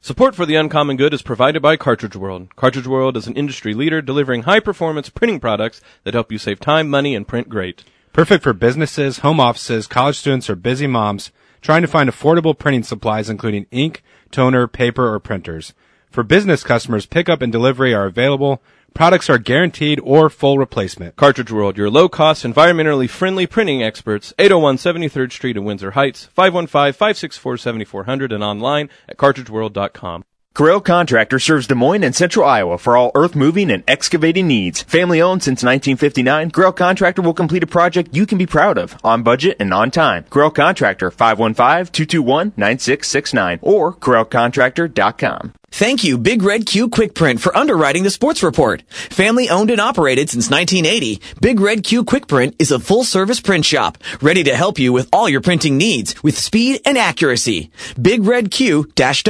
[0.00, 2.56] Support for the Uncommon Good is provided by Cartridge World.
[2.56, 6.58] Cartridge World is an industry leader delivering high performance printing products that help you save
[6.58, 7.84] time, money, and print great.
[8.12, 12.82] Perfect for businesses, home offices, college students, or busy moms trying to find affordable printing
[12.82, 15.74] supplies, including ink, toner, paper, or printers.
[16.10, 18.62] For business customers, pickup and delivery are available.
[18.94, 21.14] Products are guaranteed or full replacement.
[21.14, 26.24] Cartridge World, your low cost, environmentally friendly printing experts, 801 73rd Street in Windsor Heights,
[26.26, 30.24] 515 564 7400, and online at cartridgeworld.com.
[30.52, 34.82] Grail Contractor serves Des Moines and Central Iowa for all earth moving and excavating needs.
[34.82, 38.96] Family owned since 1959, Grail Contractor will complete a project you can be proud of,
[39.04, 40.24] on budget and on time.
[40.28, 45.52] Grail Contractor, 515-221-9669 or grailcontractor.com.
[45.70, 48.82] Thank you, Big Red Q Quick Print, for underwriting the sports report.
[48.90, 53.40] Family owned and operated since 1980, Big Red Q Quick Print is a full service
[53.40, 57.70] print shop ready to help you with all your printing needs with speed and accuracy.
[57.96, 59.22] BigRedQ-Des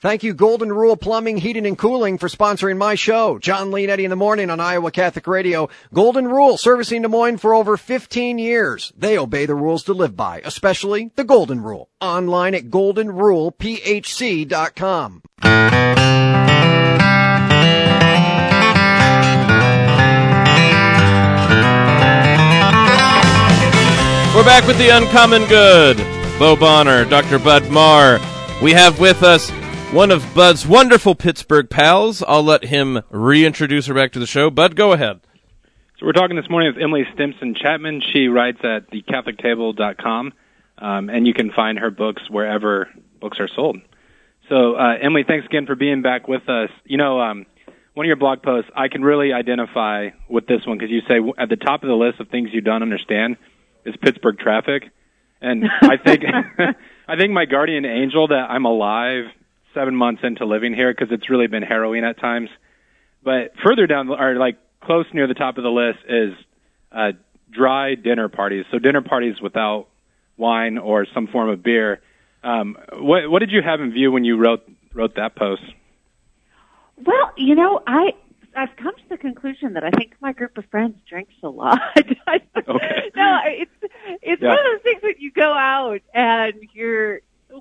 [0.00, 3.38] Thank you, Golden Rule Plumbing, Heating, and Cooling for sponsoring my show.
[3.38, 5.68] Jon Leonetti in the morning on Iowa Catholic Radio.
[5.92, 8.94] Golden Rule, servicing Des Moines for over 15 years.
[8.96, 11.90] They obey the rules to live by, especially the Golden Rule.
[12.00, 15.22] Online at goldenrulephc.com.
[24.34, 25.98] We're back with the Uncommon Good.
[26.38, 27.38] Bo Bonner, Dr.
[27.38, 28.18] Bud Marr.
[28.62, 29.50] We have with us
[29.92, 32.22] one of Bud's wonderful Pittsburgh pals.
[32.22, 34.48] I'll let him reintroduce her back to the show.
[34.48, 35.20] Bud, go ahead.
[35.98, 38.00] So we're talking this morning with Emily Stimpson Chapman.
[38.12, 40.32] She writes at thecatholictable.com,
[40.78, 42.88] um, and you can find her books wherever
[43.20, 43.78] books are sold.
[44.48, 46.70] So, uh, Emily, thanks again for being back with us.
[46.84, 47.46] You know, um,
[47.94, 51.16] one of your blog posts, I can really identify with this one because you say
[51.36, 53.36] at the top of the list of things you don't understand
[53.84, 54.84] is Pittsburgh traffic,
[55.40, 56.22] and I think
[57.08, 59.24] I think my guardian angel that I'm alive
[59.74, 62.48] seven months into living here because it's really been harrowing at times.
[63.22, 66.34] But further down, or like close near the top of the list, is
[66.92, 67.12] uh,
[67.50, 68.64] dry dinner parties.
[68.70, 69.88] So dinner parties without
[70.36, 72.00] wine or some form of beer.
[72.42, 74.62] Um, what what did you have in view when you wrote
[74.94, 75.62] wrote that post?
[77.04, 78.14] Well, you know, I
[78.56, 81.80] I've come to the conclusion that I think my group of friends drinks a lot.
[81.98, 83.10] okay.
[83.14, 83.70] No, it's
[84.22, 84.48] it's Yeah.
[84.48, 87.20] one of those things that you go out and you're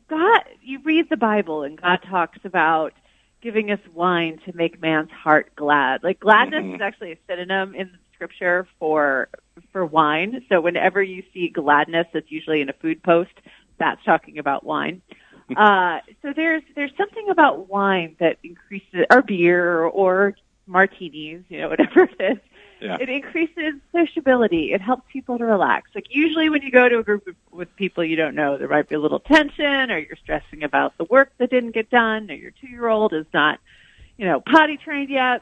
[0.09, 0.41] God.
[0.61, 2.93] You read the Bible and God talks about
[3.41, 6.03] giving us wine to make man's heart glad.
[6.03, 6.75] Like gladness Mhm.
[6.75, 9.29] is actually a synonym in Scripture for
[9.71, 10.43] for wine.
[10.49, 13.31] So whenever you see gladness, that's usually in a food post.
[13.77, 15.01] That's talking about wine.
[15.57, 20.35] Uh, so there's there's something about wine that increases, or beer, or
[20.67, 22.37] martinis, you know, whatever it is.
[22.81, 22.97] Yeah.
[22.99, 24.73] It increases sociability.
[24.73, 25.89] It helps people to relax.
[25.93, 28.69] Like usually when you go to a group of, with people you don't know, there
[28.69, 32.29] might be a little tension, or you're stressing about the work that didn't get done,
[32.31, 33.59] or your two year old is not,
[34.17, 35.41] you know, potty trained yet,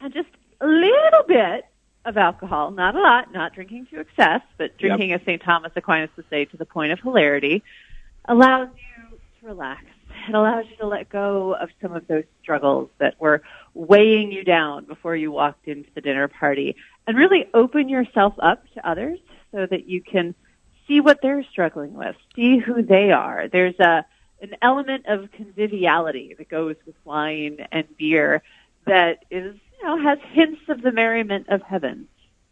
[0.00, 0.28] and just
[0.60, 1.66] a little bit
[2.04, 5.40] of alcohol, not a lot, not drinking to excess, but drinking, as St.
[5.42, 7.62] Thomas Aquinas would say, to the point of hilarity,
[8.26, 9.84] allows you to relax.
[10.28, 13.42] It allows you to let go of some of those struggles that were
[13.74, 18.64] weighing you down before you walked into the dinner party and really open yourself up
[18.74, 19.18] to others
[19.52, 20.34] so that you can
[20.86, 23.48] see what they're struggling with, see who they are.
[23.48, 24.04] There's a
[24.40, 28.42] an element of conviviality that goes with wine and beer
[28.84, 32.08] that is, you know, has hints of the merriment of heaven.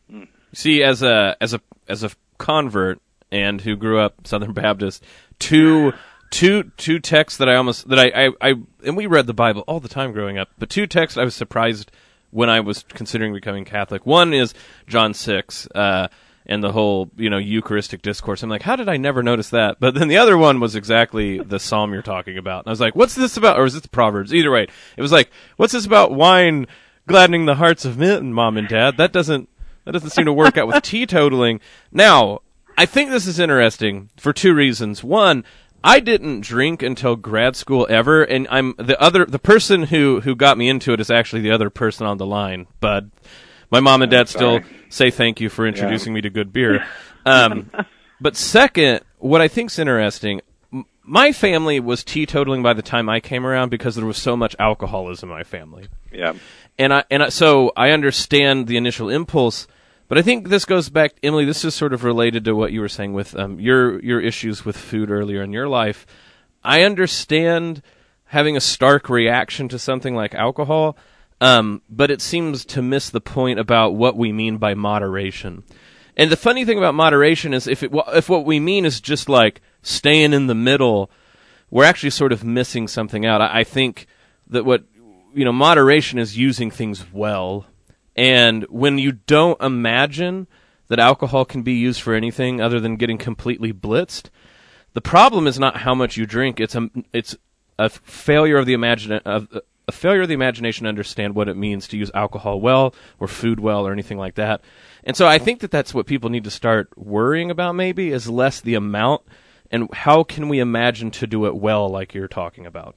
[0.08, 0.24] Hmm.
[0.54, 3.00] See, as a as a as a convert
[3.30, 5.04] and who grew up Southern Baptist,
[5.38, 5.92] two
[6.32, 8.54] two two texts that I almost that I, I, I
[8.84, 11.36] and we read the Bible all the time growing up, but two texts I was
[11.36, 11.92] surprised
[12.30, 14.04] when I was considering becoming Catholic.
[14.04, 14.54] One is
[14.88, 16.08] John six, uh,
[16.46, 18.42] and the whole you know Eucharistic discourse.
[18.42, 19.78] I'm like, how did I never notice that?
[19.78, 22.64] But then the other one was exactly the psalm you're talking about.
[22.64, 23.60] And I was like, what's this about?
[23.60, 24.34] Or is it Proverbs?
[24.34, 24.66] Either way,
[24.96, 26.66] it was like, what's this about wine
[27.06, 28.96] gladdening the hearts of men, mom and dad?
[28.96, 29.48] That doesn't
[29.84, 31.60] that doesn't seem to work out with teetotaling.
[31.92, 32.40] Now,
[32.78, 35.04] I think this is interesting for two reasons.
[35.04, 35.44] One,
[35.84, 40.34] I didn't drink until grad school ever, and I'm the other the person who who
[40.36, 43.10] got me into it is actually the other person on the line, Bud.
[43.70, 44.60] My mom and dad still
[44.90, 46.84] say thank you for introducing me to good beer.
[47.24, 47.70] Um,
[48.20, 50.40] but second, what I think's interesting,
[50.72, 54.36] m- my family was teetotaling by the time I came around because there was so
[54.36, 56.32] much alcoholism in my family Yeah.
[56.80, 59.68] and I and I, so I understand the initial impulse,
[60.12, 61.46] but I think this goes back, Emily.
[61.46, 64.62] This is sort of related to what you were saying with um, your your issues
[64.62, 66.04] with food earlier in your life.
[66.62, 67.80] I understand
[68.24, 70.98] having a stark reaction to something like alcohol,
[71.40, 75.64] um, but it seems to miss the point about what we mean by moderation.
[76.14, 79.30] And the funny thing about moderation is if it if what we mean is just
[79.30, 81.10] like staying in the middle,
[81.70, 83.40] we're actually sort of missing something out.
[83.40, 84.06] I, I think
[84.48, 84.84] that what
[85.32, 87.64] you know moderation is using things well,
[88.16, 90.46] and when you don't imagine
[90.88, 94.28] that alcohol can be used for anything other than getting completely blitzed,
[94.92, 96.60] the problem is not how much you drink.
[96.60, 97.36] It's a it's
[97.78, 99.48] a failure of the imagine of
[99.88, 103.26] a failure of the imagination to understand what it means to use alcohol well or
[103.26, 104.60] food well or anything like that.
[105.04, 107.74] And so I think that that's what people need to start worrying about.
[107.74, 109.22] Maybe is less the amount
[109.70, 112.96] and how can we imagine to do it well, like you're talking about.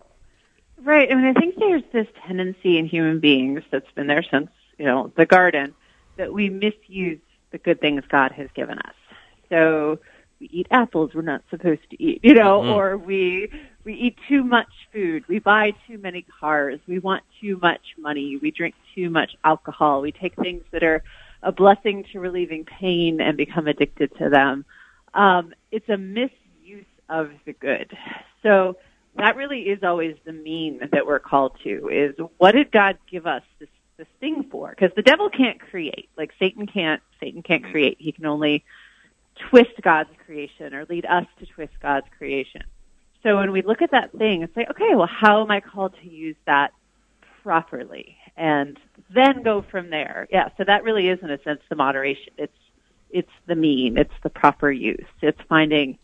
[0.83, 1.11] Right.
[1.11, 4.85] I mean, I think there's this tendency in human beings that's been there since, you
[4.85, 5.73] know, the garden
[6.17, 7.19] that we misuse
[7.51, 8.95] the good things God has given us.
[9.49, 9.99] So
[10.39, 12.75] we eat apples we're not supposed to eat, you know, Mhm.
[12.75, 13.49] or we
[13.85, 18.35] we eat too much food, we buy too many cars, we want too much money,
[18.37, 21.03] we drink too much alcohol, we take things that are
[21.43, 24.65] a blessing to relieving pain and become addicted to them.
[25.13, 27.95] Um, it's a misuse of the good.
[28.41, 28.77] So
[29.17, 33.27] that really is always the mean that we're called to is what did God give
[33.27, 34.69] us this this thing for?
[34.69, 36.09] Because the devil can't create.
[36.17, 37.71] Like Satan can't Satan can't mm-hmm.
[37.71, 37.97] create.
[37.99, 38.63] He can only
[39.49, 42.63] twist God's creation or lead us to twist God's creation.
[43.23, 45.93] So when we look at that thing and say, okay, well how am I called
[46.01, 46.71] to use that
[47.43, 48.17] properly?
[48.37, 48.77] And
[49.13, 50.27] then go from there.
[50.31, 52.33] Yeah, so that really is in a sense the moderation.
[52.37, 52.53] It's
[53.11, 55.05] it's the mean, it's the proper use.
[55.21, 55.97] It's finding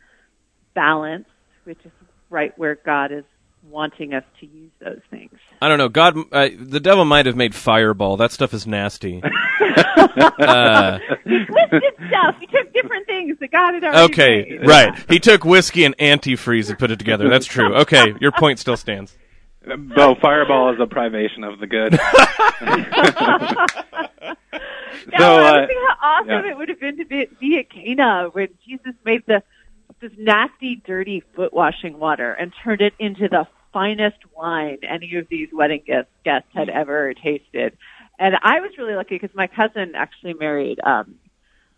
[0.74, 1.28] balance,
[1.66, 1.92] which is
[2.30, 3.26] right where God is
[3.70, 5.32] wanting us to use those things.
[5.62, 5.90] I don't know.
[5.90, 8.18] God, uh, the devil might have made Fireball.
[8.18, 9.22] That stuff is nasty.
[9.24, 12.36] uh, He twisted stuff.
[12.40, 14.68] He took different things that God had already okay, made.
[14.68, 14.94] right.
[15.10, 17.30] He took whiskey and antifreeze and put it together.
[17.30, 17.76] That's true.
[17.76, 19.16] Okay, your point still stands.
[19.96, 22.00] Bo, Fireball is a privation of the good.
[25.14, 26.52] No, So, uh, was thinking how awesome yeah.
[26.52, 29.42] it would have been to be, be at Cana when Jesus made the
[30.02, 35.28] this nasty, dirty foot washing water and turned it into the finest wine any of
[35.30, 37.78] these wedding guests, guests had ever tasted.
[38.20, 41.16] And I was really lucky because my cousin actually married um,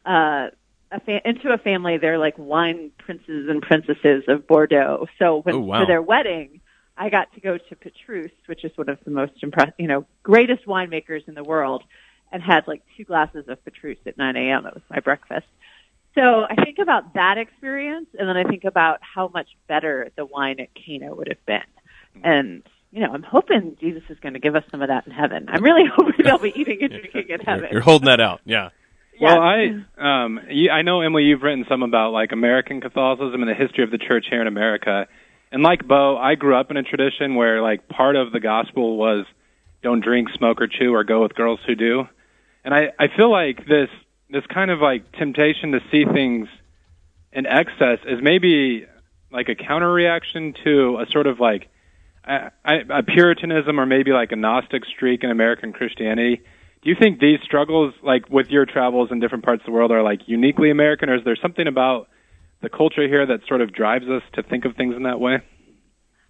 [0.06, 0.48] uh,
[0.92, 1.98] a fa- into a family.
[1.98, 5.08] They're like wine princes and princesses of Bordeaux.
[5.20, 5.82] So when Oh, wow.
[5.82, 6.62] for their wedding,
[6.98, 10.06] I got to go to Petrus, which is one of the most impressive, you know,
[10.24, 11.84] greatest winemakers in the world,
[12.32, 14.64] and had like two glasses of Petrus at 9 a.m.
[14.64, 15.48] That was my breakfast.
[16.16, 20.26] So I think about that experience, and then I think about how much better the
[20.26, 22.24] wine at Cana would have been.
[22.24, 25.14] And you know, I'm hoping Jesus is going to give us some of that in
[25.14, 25.48] heaven.
[25.50, 27.70] I'm really hoping they'll be eating and drinking in heaven.
[27.72, 28.42] You're holding that out.
[28.46, 28.70] Yeah.
[29.20, 33.50] Well, I um, you, I know Emily, you've written some about like American Catholicism and
[33.50, 35.08] the history of the church here in America.
[35.52, 38.98] And like Bo, I grew up in a tradition where like part of the gospel
[38.98, 39.26] was
[39.82, 42.08] don't drink, smoke, or chew, or go with girls who do.
[42.64, 43.90] And I I feel like this
[44.34, 46.48] this kind of like temptation to see things
[47.32, 48.86] in excess is maybe
[49.32, 51.70] like a counter reaction to a sort of like
[52.26, 56.42] a, a Puritanism or maybe like a Gnostic streak in American Christianity.
[56.82, 59.92] Do you think these struggles, like with your travels in different parts of the world,
[59.92, 62.10] are like uniquely American, or is there something about
[62.62, 65.42] the culture here that sort of drives us to think of things in that way?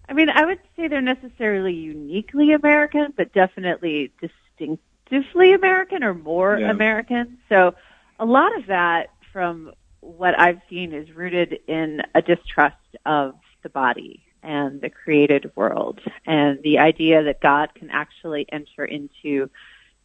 [0.07, 6.57] I mean, I would say they're necessarily uniquely American, but definitely distinctively American or more
[6.59, 6.69] Yeah.
[6.69, 7.37] American.
[7.49, 7.75] So
[8.23, 13.69] a lot of that from what I've seen is rooted in a distrust of the
[13.69, 19.49] body and the created world and the idea that God can actually enter into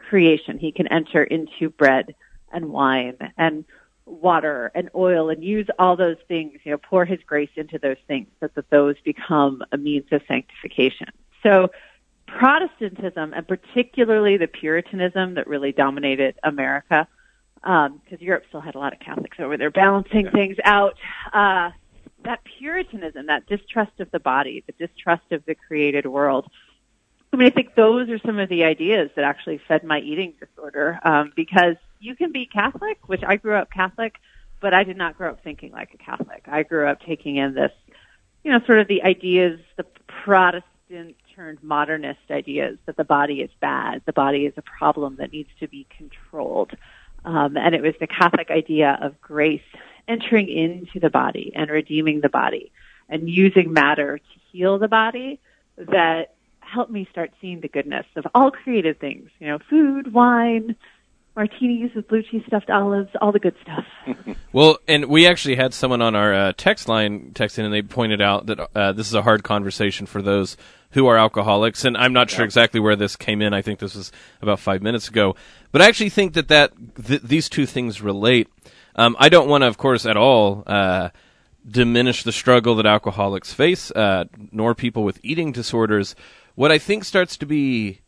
[0.01, 0.59] creation.
[0.59, 2.17] He can enter into bread
[2.53, 3.65] and wine and
[4.05, 7.99] water and oil and use all those things, you know, pour his grace into those
[8.09, 11.07] things so that those become a means of sanctification.
[11.45, 11.71] So
[12.27, 17.07] Protestantism and particularly the Puritanism that really dominated America,
[17.61, 20.33] because um, Europe still had a lot of Catholics over there balancing yeah.
[20.33, 20.95] things out.
[21.33, 21.71] Uh,
[22.25, 26.47] that Puritanism, that distrust of the body, the distrust of the created world.
[27.33, 30.35] I mean, I think those are some of the ideas that actually fed my eating
[30.41, 30.99] disorder.
[31.05, 34.15] Um, because you can be Catholic, which I grew up Catholic,
[34.61, 36.45] but I did not grow up thinking like a Catholic.
[36.47, 37.73] I grew up taking in this,
[38.43, 39.85] you know, sort of the ideas, the
[40.25, 45.33] Protestant turned modernist ideas that the body is bad, the body is a problem that
[45.33, 46.73] needs to be controlled.
[47.25, 49.63] Um, and it was the Catholic idea of grace
[50.07, 52.73] entering into the body and redeeming the body
[53.09, 55.41] and using matter to heal the body
[55.77, 60.77] that helped me start seeing the goodness of all created things, you know, food, wine,
[61.39, 64.37] martinis with blue cheese stuffed olives, all the good stuff.
[64.53, 67.81] well, and we actually had someone on our uh, text line text in, and they
[67.81, 70.57] pointed out that uh, this is a hard conversation for those
[70.91, 71.85] who are alcoholics.
[71.85, 73.55] And I'm not sure exactly where this came in.
[73.55, 74.11] I think this was
[74.43, 75.37] about five minutes ago.
[75.71, 76.73] But I actually think that that
[77.07, 78.49] th- these two things relate.
[78.97, 80.65] Um, I don't want to, of course, at all.
[80.67, 81.11] Uh,
[81.71, 86.17] diminish the struggle that alcoholics face, uh, nor people with eating disorders.
[86.57, 88.01] What I think starts to be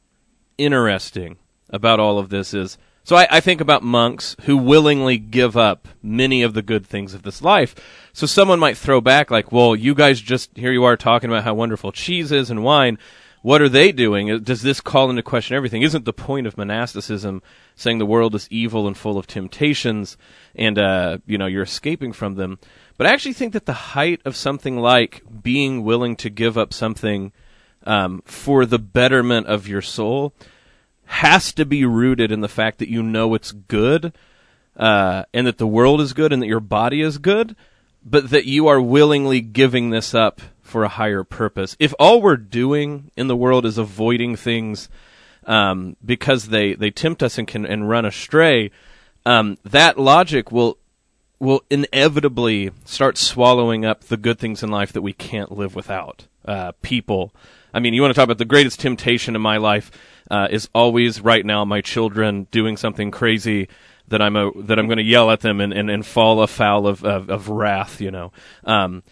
[0.59, 1.37] interesting
[1.69, 5.89] about all of this is so I, I, think about monks who willingly give up
[6.03, 7.75] many of the good things of this life.
[8.13, 11.45] So someone might throw back like, well, you guys just, here you are talking about
[11.45, 12.99] how wonderful cheese is and wine.
[13.43, 14.43] What are they doing?
[14.43, 15.81] Does this call into question everything?
[15.81, 17.43] Isn't the point of monasticism
[17.75, 20.19] saying the world is evil and full of temptations
[20.55, 22.59] and, uh, you know, you're escaping from them?
[22.99, 26.75] But I actually think that the height of something like being willing to give up
[26.75, 27.33] something
[27.85, 30.35] um, for the betterment of your soul
[31.11, 34.13] has to be rooted in the fact that you know it's good,
[34.77, 37.57] uh, and that the world is good, and that your body is good,
[38.05, 41.77] but that you are willingly giving this up for a higher purpose.
[41.81, 44.89] If all we're doing in the world is avoiding things
[45.47, 48.71] um, because they, they tempt us and can and run astray,
[49.27, 50.79] um, that logic will
[51.41, 56.29] will inevitably start swallowing up the good things in life that we can't live without.
[56.45, 57.35] Uh, people.
[57.75, 59.91] I mean, you want to talk about the greatest temptation in my life
[60.31, 63.69] uh, is always right now my children doing something crazy
[64.09, 66.87] that I'm a, that I'm going to yell at them and, and, and fall afoul
[66.87, 68.01] of, of, of wrath.
[68.01, 68.33] You know,
[68.65, 69.03] um,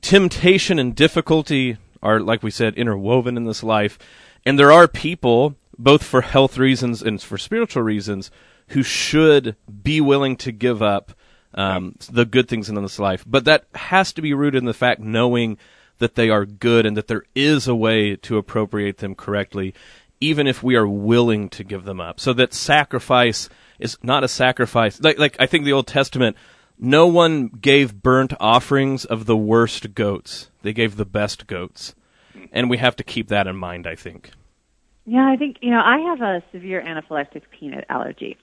[0.00, 3.98] temptation and difficulty are like we said interwoven in this life,
[4.44, 8.30] and there are people both for health reasons and for spiritual reasons
[8.68, 11.12] who should be willing to give up
[11.54, 14.74] um, the good things in this life, but that has to be rooted in the
[14.74, 15.58] fact knowing
[15.98, 19.74] that they are good and that there is a way to appropriate them correctly
[20.20, 22.20] even if we are willing to give them up.
[22.20, 23.48] So that sacrifice
[23.78, 25.00] is not a sacrifice.
[25.00, 26.36] Like, like I think the Old Testament,
[26.78, 30.50] no one gave burnt offerings of the worst goats.
[30.62, 31.94] They gave the best goats.
[32.52, 34.30] And we have to keep that in mind, I think.
[35.06, 38.36] Yeah, I think, you know, I have a severe anaphylactic peanut allergy.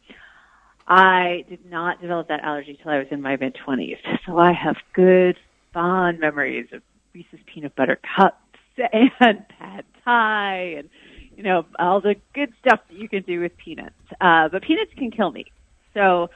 [0.87, 3.97] I did not develop that allergy until I was in my mid 20s.
[4.25, 5.37] So I have good,
[5.73, 6.81] fond memories of
[7.13, 8.37] Reese's peanut butter cups
[8.93, 10.89] and pad thai and
[11.37, 13.93] you know, all the good stuff that you can do with peanuts.
[14.19, 15.45] Uh, but peanuts can kill me.
[15.93, 16.31] So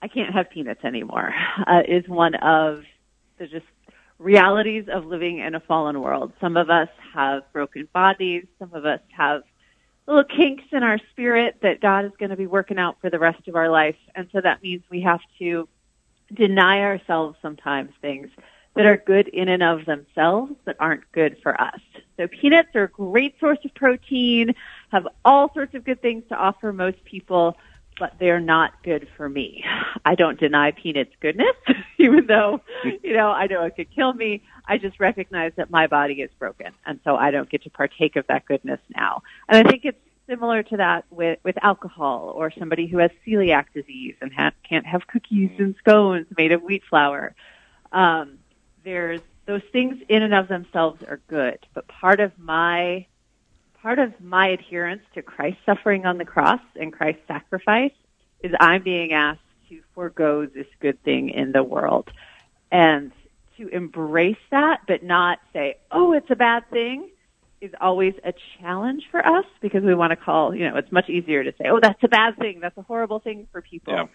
[0.00, 1.32] I can't have peanuts anymore,
[1.66, 2.82] uh, is one of
[3.38, 3.66] the just
[4.18, 6.32] realities of living in a fallen world.
[6.40, 8.46] Some of us have broken bodies.
[8.58, 9.42] Some of us have
[10.06, 13.18] little kinks in our spirit that God is going to be working out for the
[13.18, 13.96] rest of our life.
[14.14, 15.68] And so that means we have to
[16.32, 18.30] deny ourselves sometimes things
[18.76, 21.80] that are good in and of themselves but aren't good for us.
[22.16, 24.54] So peanuts are a great source of protein,
[24.90, 27.56] have all sorts of good things to offer most people,
[27.98, 29.64] but they're not good for me.
[30.04, 31.56] I don't deny peanuts goodness,
[31.98, 32.60] even though,
[33.02, 34.42] you know, I know it could kill me.
[34.66, 38.16] I just recognize that my body is broken, and so I don't get to partake
[38.16, 39.22] of that goodness now.
[39.48, 39.98] And I think it's
[40.28, 44.84] similar to that with, with alcohol or somebody who has celiac disease and ha- can't
[44.84, 47.34] have cookies and scones made of wheat flour.
[47.92, 48.38] Um,
[48.86, 53.04] there's those things in and of themselves are good, but part of my
[53.82, 57.92] part of my adherence to Christ's suffering on the cross and Christ's sacrifice
[58.42, 62.10] is I'm being asked to forego this good thing in the world
[62.70, 63.12] and
[63.58, 67.10] to embrace that but not say, "Oh, it's a bad thing."
[67.58, 71.08] is always a challenge for us because we want to call, you know, it's much
[71.08, 72.60] easier to say, "Oh, that's a bad thing.
[72.60, 74.06] That's a horrible thing for people." Yeah.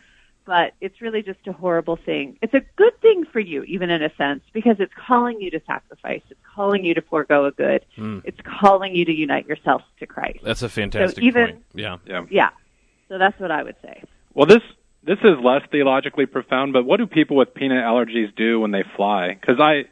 [0.45, 2.37] But it's really just a horrible thing.
[2.41, 5.61] It's a good thing for you, even in a sense, because it's calling you to
[5.65, 6.21] sacrifice.
[6.29, 7.85] It's calling you to forego a good.
[7.97, 8.21] Mm.
[8.25, 10.39] It's calling you to unite yourself to Christ.
[10.43, 11.65] That's a fantastic so even, point.
[11.73, 11.97] Yeah.
[12.05, 12.25] Yeah.
[12.29, 12.49] Yeah.
[13.09, 14.03] So that's what I would say.
[14.33, 14.61] Well, this
[15.03, 18.83] this is less theologically profound, but what do people with peanut allergies do when they
[18.95, 19.37] fly?
[19.39, 19.85] Because I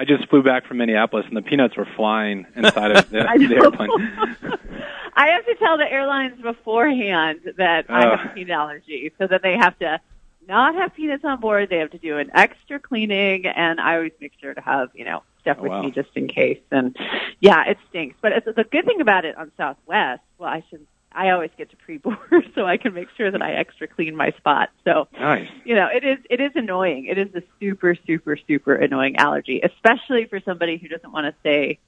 [0.00, 3.36] I just flew back from Minneapolis and the peanuts were flying inside of the, I
[3.36, 3.90] the airplane.
[5.14, 9.42] I have to tell the airlines beforehand that I have a peanut allergy, so that
[9.42, 10.00] they have to
[10.48, 11.68] not have peanuts on board.
[11.68, 15.04] They have to do an extra cleaning, and I always make sure to have you
[15.04, 15.82] know stuff Oh, with wow.
[15.82, 16.60] me just in case.
[16.70, 16.96] And
[17.40, 18.16] yeah, it stinks.
[18.22, 20.86] But it's, the good thing about it on Southwest, well, I should.
[21.12, 22.18] I always get to pre-board,
[22.54, 24.70] so I can make sure that I extra clean my spot.
[24.84, 25.48] So Nice.
[25.64, 27.06] you know, it is it is annoying.
[27.06, 31.34] It is a super super super annoying allergy, especially for somebody who doesn't want to
[31.42, 31.78] say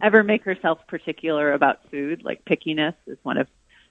[0.00, 2.22] ever make herself particular about food.
[2.24, 3.46] Like pickiness is one of.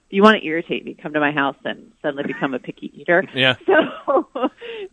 [0.08, 2.92] If you want to irritate me, come to my house and suddenly become a picky
[3.00, 3.24] eater.
[3.34, 3.54] Yeah.
[4.04, 4.26] So,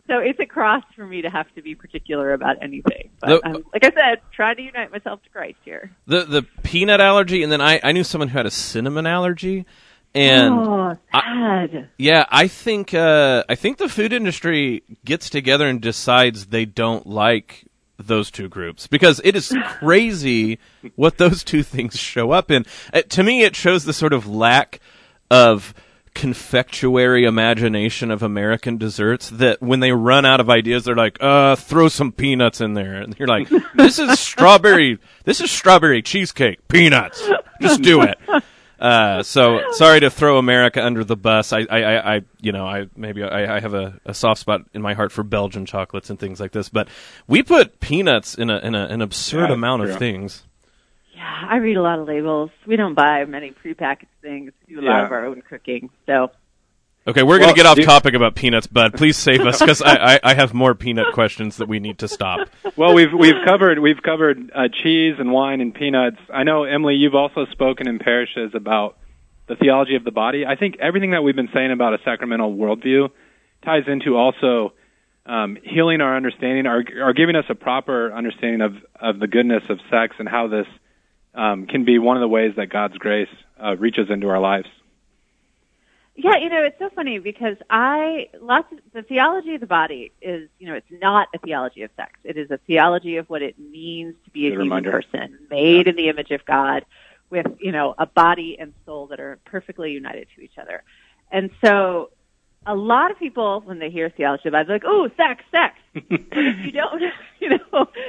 [0.06, 3.10] so it's a cross for me to have to be particular about anything.
[3.20, 5.90] But The- um, like I said, trying to unite myself to Christ here.
[6.06, 9.66] The the peanut allergy, and then I I knew someone who had a cinnamon allergy,
[10.14, 11.88] and oh, sad.
[11.98, 17.06] yeah, I think uh, I think the food industry gets together and decides they don't
[17.06, 20.58] like those two groups because it is crazy
[20.96, 22.64] what those two things show up in.
[22.92, 24.80] Uh, to me, it shows the sort of lack
[25.30, 25.74] of
[26.14, 31.54] confectuary imagination of American desserts that when they run out of ideas, they're like, uh,
[31.54, 32.94] throw some peanuts in there.
[32.94, 37.26] And you're like, this is strawberry, this is strawberry cheesecake, peanuts.
[37.60, 38.18] Just do it.
[38.80, 41.52] Uh, so sorry to throw America under the bus.
[41.52, 44.62] I, I, I, I you know, I maybe I, I have a, a soft spot
[44.72, 46.88] in my heart for Belgian chocolates and things like this, but
[47.26, 50.44] we put peanuts in a in a, an absurd Yeah, amount of things.
[51.14, 52.50] Yeah, I read a lot of labels.
[52.66, 54.52] We don't buy many prepackaged things.
[54.66, 55.90] We do a lot of our own cooking.
[56.06, 56.30] So
[57.06, 58.92] Okay, we're Well, gonna get off topic about peanuts, bud.
[58.92, 62.08] Please save us because I, I, I have more peanut questions that we need to
[62.08, 62.46] stop.
[62.76, 66.18] Well, we've we've covered we've covered uh, cheese and wine and peanuts.
[66.32, 68.98] I know Emily, you've also spoken in parishes about
[69.48, 70.44] the theology of the body.
[70.44, 73.10] I think everything that we've been saying about a sacramental worldview
[73.64, 74.74] ties into also
[75.24, 79.62] um, healing our understanding, or, or giving us a proper understanding of of the goodness
[79.70, 80.66] of sex and how this
[81.34, 83.28] um, can be one of the ways that God's grace
[83.62, 84.66] uh, reaches into our lives.
[86.22, 90.12] Yeah, you know, it's so funny because I lots of the theology of the body
[90.20, 92.12] is, you know, it's not a theology of sex.
[92.24, 94.90] It is a theology of what it means to be a Good human reminder.
[94.90, 96.84] person, made in the image of God,
[97.30, 100.82] with you know a body and soul that are perfectly united to each other.
[101.32, 102.10] And so,
[102.66, 105.42] a lot of people when they hear theology of the body, they're like, "Oh, sex,
[105.50, 107.02] sex." But if you don't,
[107.40, 107.58] you know,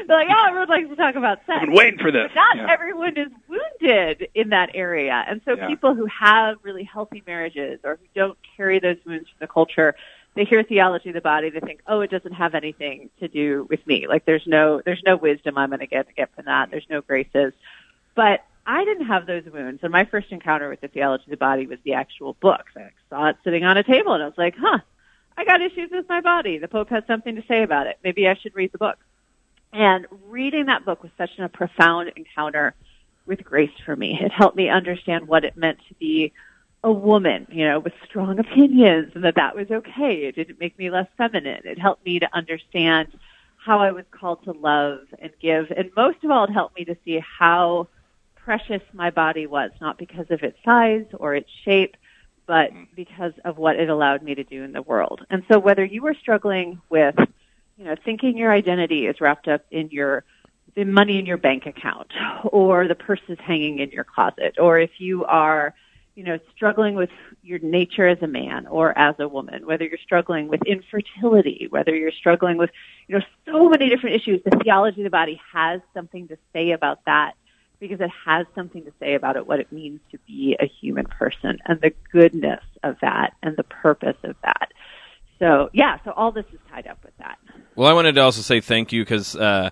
[0.08, 2.30] they're like, "Oh, everyone likes to talk about sex." I've been waiting for this.
[2.34, 2.68] But not Yeah.
[2.72, 5.24] everyone is wounded in that area.
[5.28, 5.68] And so Yeah.
[5.68, 9.96] people who have really healthy marriages or who don't carry those wounds from the culture,
[10.36, 13.66] they hear theology of the body, they think, oh, it doesn't have anything to do
[13.70, 14.08] with me.
[14.08, 16.70] Like there's no, there's no wisdom I'm going to get, get from that.
[16.72, 17.54] There's no graces.
[18.16, 19.80] But I didn't have those wounds.
[19.84, 22.64] And my first encounter with the theology of the body was the actual book.
[22.78, 24.80] I saw it sitting on a table and I was like, huh,
[25.42, 26.60] I got issues with my body.
[26.60, 27.98] The Pope has something to say about it.
[28.04, 29.00] Maybe I should read the book.
[29.74, 32.76] And reading that book was such a profound encounter
[33.26, 34.20] with grace for me.
[34.22, 36.32] It helped me understand what it meant to be
[36.84, 40.26] a woman, you know, with strong opinions and that that was okay.
[40.26, 41.62] It didn't make me less feminine.
[41.66, 43.08] It helped me to understand
[43.58, 45.72] how I was called to love and give.
[45.76, 47.88] And most of all, it helped me to see how
[48.36, 51.98] precious my body was, not because of its size or its shape,
[52.52, 52.84] but mm-hmm.
[52.98, 55.26] because of what it allowed me to do in the world.
[55.30, 57.16] And so whether you are struggling with,
[57.78, 60.26] you know, thinking your identity is wrapped up in your
[60.76, 62.12] the money in your bank account
[62.44, 65.74] or the purses hanging in your closet or if you are
[66.16, 67.10] you know struggling with
[67.42, 71.94] your nature as a man or as a woman whether you're struggling with infertility whether
[71.94, 72.70] you're struggling with
[73.08, 76.72] you know so many different issues the theology of the body has something to say
[76.72, 77.34] about that
[77.82, 81.06] because it has something to say about it what it means to be a human
[81.06, 84.72] person and the goodness of that and the purpose of that
[85.40, 87.38] so yeah so all this is tied up with that
[87.76, 89.72] Well, I wanted to also say thank you because uh,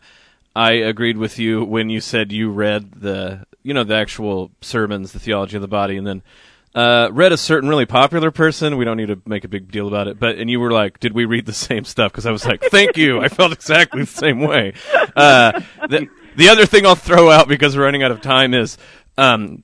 [0.55, 5.11] I agreed with you when you said you read the, you know, the actual sermons,
[5.11, 6.23] the theology of the body, and then
[6.75, 8.77] uh, read a certain really popular person.
[8.77, 10.99] We don't need to make a big deal about it, but and you were like,
[10.99, 14.01] "Did we read the same stuff?" Because I was like, "Thank you." I felt exactly
[14.01, 14.73] the same way.
[15.15, 16.07] Uh, the,
[16.39, 18.77] the other thing I'll throw out because we're running out of time is.
[19.17, 19.63] Um,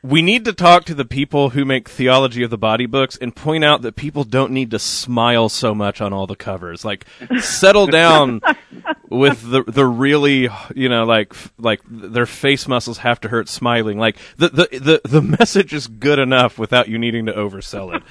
[0.00, 3.34] We need to talk to the people who make theology of the body books and
[3.34, 6.84] point out that people don't need to smile so much on all the covers.
[6.84, 7.04] Like,
[7.40, 8.40] settle down
[9.10, 13.98] with the the really, you know, like like their face muscles have to hurt smiling.
[13.98, 18.02] Like the the the, the message is good enough without you needing to oversell it.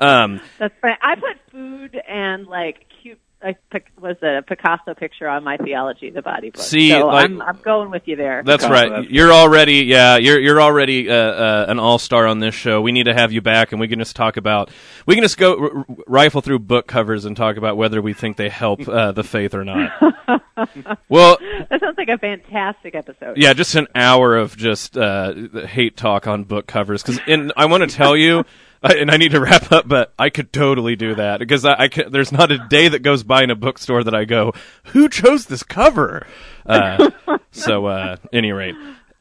[0.02, 0.98] Um, That's right.
[1.00, 3.20] I put food and like cute.
[3.46, 6.60] Like, pic- was a Picasso picture on my theology of the body book.
[6.62, 8.42] See, so like- I'm, I'm going with you there.
[8.44, 9.08] That's right.
[9.08, 12.80] You're already, yeah, you're you're already uh, uh, an all star on this show.
[12.80, 14.68] We need to have you back, and we can just talk about,
[15.06, 18.14] we can just go r- r- rifle through book covers and talk about whether we
[18.14, 19.92] think they help uh, the faith or not.
[21.08, 21.38] well,
[21.70, 23.36] that sounds like a fantastic episode.
[23.36, 25.32] yeah, just an hour of just uh,
[25.68, 27.02] hate talk on book covers.
[27.02, 28.44] Because, and I want to tell you.
[28.86, 31.74] I- And I need to wrap up, but I could totally do that because I,
[31.84, 34.52] I could, there's not a day that goes by in a bookstore that I go,
[34.86, 36.26] "Who chose this cover?"
[36.64, 37.10] Uh,
[37.50, 38.74] so, uh, any rate,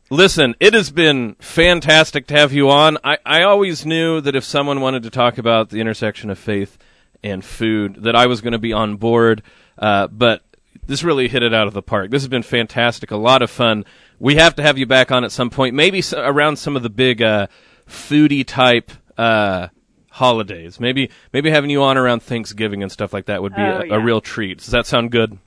[0.10, 2.98] listen, it has been fantastic to have you on.
[3.04, 6.78] I, I always knew that if someone wanted to talk about the intersection of faith
[7.24, 9.42] and food, that I was going to be on board.
[9.78, 10.42] Uh, but
[10.86, 12.12] this really hit it out of the park.
[12.12, 13.84] This has been fantastic, a lot of fun.
[14.20, 16.84] We have to have you back on at some point, maybe s- around some of
[16.84, 17.48] the big uh,
[17.88, 19.68] foodie type uh,
[20.12, 20.80] holidays.
[20.80, 23.86] Maybe maybe having you on around Thanksgiving and stuff like that would be Oh, a,
[23.88, 23.96] yeah.
[23.96, 24.60] a real treat.
[24.60, 25.38] Does that sound good?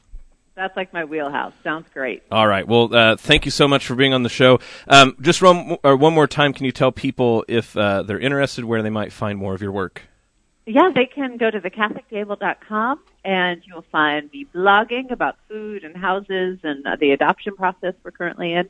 [0.55, 1.53] That's like my wheelhouse.
[1.63, 2.25] Sounds great.
[2.33, 2.67] All right.
[2.67, 4.59] Well, uh, thank you so much for being on the show.
[4.89, 8.65] Um, just one, or one more time, can you tell people if uh, they're interested
[8.65, 10.03] where they might find more of your work?
[10.67, 16.59] Yeah, they can go to thecatholictable.com and you'll find me blogging about food and houses
[16.65, 18.69] and uh, the adoption process we're currently in,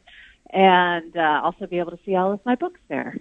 [0.51, 3.17] and uh, also be able to see all of my books there.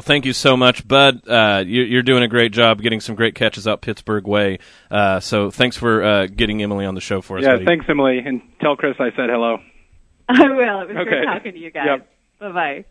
[0.00, 1.28] Well, thank you so much, Bud.
[1.28, 4.58] Uh, you, you're doing a great job getting some great catches out Pittsburgh way.
[4.90, 7.44] Uh, so thanks for uh, getting Emily on the show for us.
[7.44, 7.66] Yeah, buddy.
[7.66, 9.58] thanks, Emily, and tell Chris I said hello.
[10.30, 10.80] I will.
[10.80, 11.04] It was Okay.
[11.10, 11.84] great talking to you guys.
[11.86, 12.08] Yep.
[12.40, 12.84] Bye bye.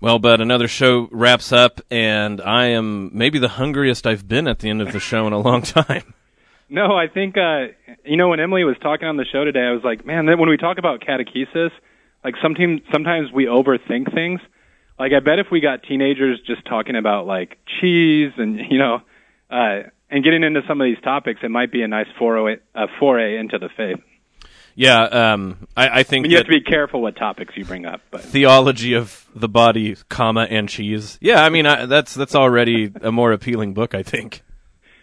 [0.00, 4.60] Well, Bud, another show wraps up, and I am maybe the hungriest I've been at
[4.60, 6.14] the end of the show in a long time.
[6.70, 7.66] No, I think uh
[8.06, 10.48] you know when Emily was talking on the show today, I was like, man, when
[10.48, 11.70] we talk about catechesis,
[12.24, 14.40] like sometimes sometimes we overthink things.
[14.98, 19.00] Like I bet if we got teenagers just talking about like cheese and you know,
[19.50, 22.86] uh and getting into some of these topics, it might be a nice foray, uh,
[23.00, 23.98] foray into the faith.
[24.76, 27.64] Yeah, um, I, I I think mean, you have to be careful what topics you
[27.64, 31.18] bring up, but theology of the body, comma and cheese.
[31.20, 34.42] Yeah, I mean I, that's that's already a more appealing book, I think.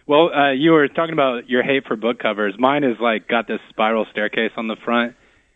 [0.06, 2.54] Well, uh, you were talking about your hate for book covers.
[2.58, 5.14] Mine is like got this spiral staircase on the front.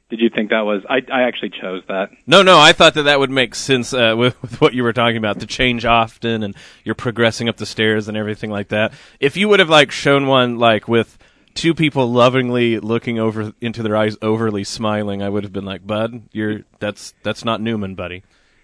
[0.08, 0.82] Did you think that was?
[0.88, 2.10] I I actually chose that.
[2.26, 4.92] No, no, I thought that that would make sense uh, with, with what you were
[4.92, 5.40] talking about.
[5.40, 6.54] The change often, and
[6.84, 8.92] you're progressing up the stairs and everything like that.
[9.18, 11.18] If you would have like shown one like with
[11.54, 15.84] two people lovingly looking over into their eyes, overly smiling, I would have been like,
[15.84, 18.22] "Bud, you're that's that's not Newman, buddy."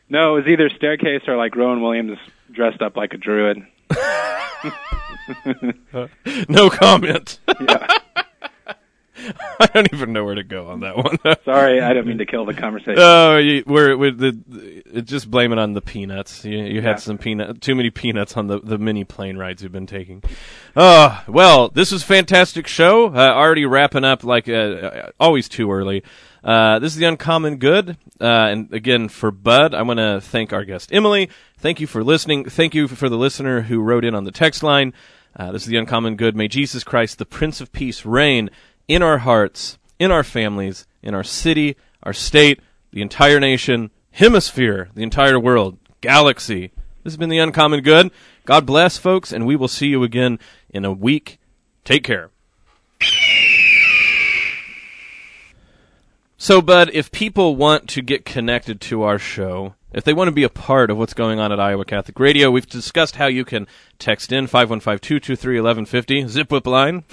[0.08, 2.18] No, it was either staircase or like Rowan Williams
[2.52, 3.66] dressed up like a druid.
[6.48, 7.40] no comment.
[7.60, 7.86] Yeah.
[9.60, 11.18] I don't even know where to go on that one.
[11.44, 12.96] Sorry, I didn't mean to kill the conversation.
[12.98, 16.44] Oh, you, we're, we're the, just blame it on the peanuts.
[16.44, 16.82] You, you Yeah.
[16.82, 20.22] had some peanut, too many peanuts on the, the mini plane rides you've been taking.
[20.76, 23.08] Oh, well, this was a fantastic show.
[23.14, 26.02] Uh, already wrapping up like uh, uh, always too early.
[26.44, 30.52] Uh, this is the uncommon good, uh, and again for Bud, I want to thank
[30.52, 31.30] our guest Emily.
[31.58, 32.46] Thank you for listening.
[32.46, 34.92] Thank you for the listener who wrote in on the text line.
[35.36, 36.34] Uh, this is the uncommon good.
[36.34, 38.50] May Jesus Christ, the Prince of Peace, reign
[38.88, 42.60] in our hearts, in our families, in our city, our state,
[42.92, 46.72] the entire nation, hemisphere, the entire world, galaxy.
[47.02, 48.10] This has been the uncommon good.
[48.44, 50.38] God bless, folks, and we will see you again
[50.70, 51.38] in a week.
[51.84, 52.30] Take care.
[56.36, 60.32] So, Bud, if people want to get connected to our show, if they want to
[60.32, 63.44] be a part of what's going on at Iowa Catholic Radio, we've discussed how you
[63.44, 63.68] can
[64.00, 67.04] text in 515-223-1150, Zipwhip line.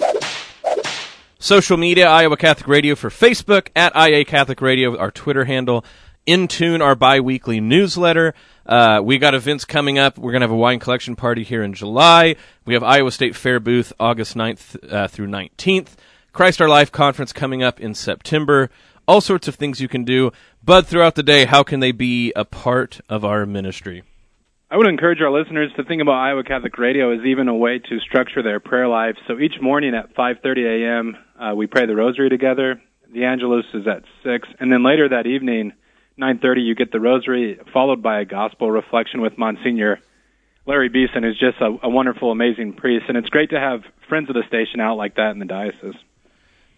[1.42, 5.86] Social media, Iowa Catholic Radio for Facebook, at IA Catholic Radio, our Twitter handle.
[6.26, 8.34] In Tune, our bi-weekly newsletter.
[8.66, 10.18] Uh, we got events coming up.
[10.18, 12.36] We're going to have a wine collection party here in July.
[12.66, 15.94] We have Iowa State Fair booth August 9th uh, through 19th.
[16.34, 18.68] Christ Our Life conference coming up in September.
[19.08, 20.32] All sorts of things you can do.
[20.62, 24.02] But throughout the day, how can they be a part of our ministry?
[24.72, 27.80] I would encourage our listeners to think about Iowa Catholic Radio as even a way
[27.80, 29.16] to structure their prayer life.
[29.26, 32.80] So each morning at 5:30 a.m., uh, we pray the Rosary together.
[33.12, 35.72] The Angelus is at six, and then later that evening,
[36.18, 40.00] 9:30, you get the Rosary followed by a Gospel reflection with Monsignor
[40.66, 43.06] Larry Beeson, who's just a, a wonderful, amazing priest.
[43.08, 45.96] And it's great to have friends of the station out like that in the diocese.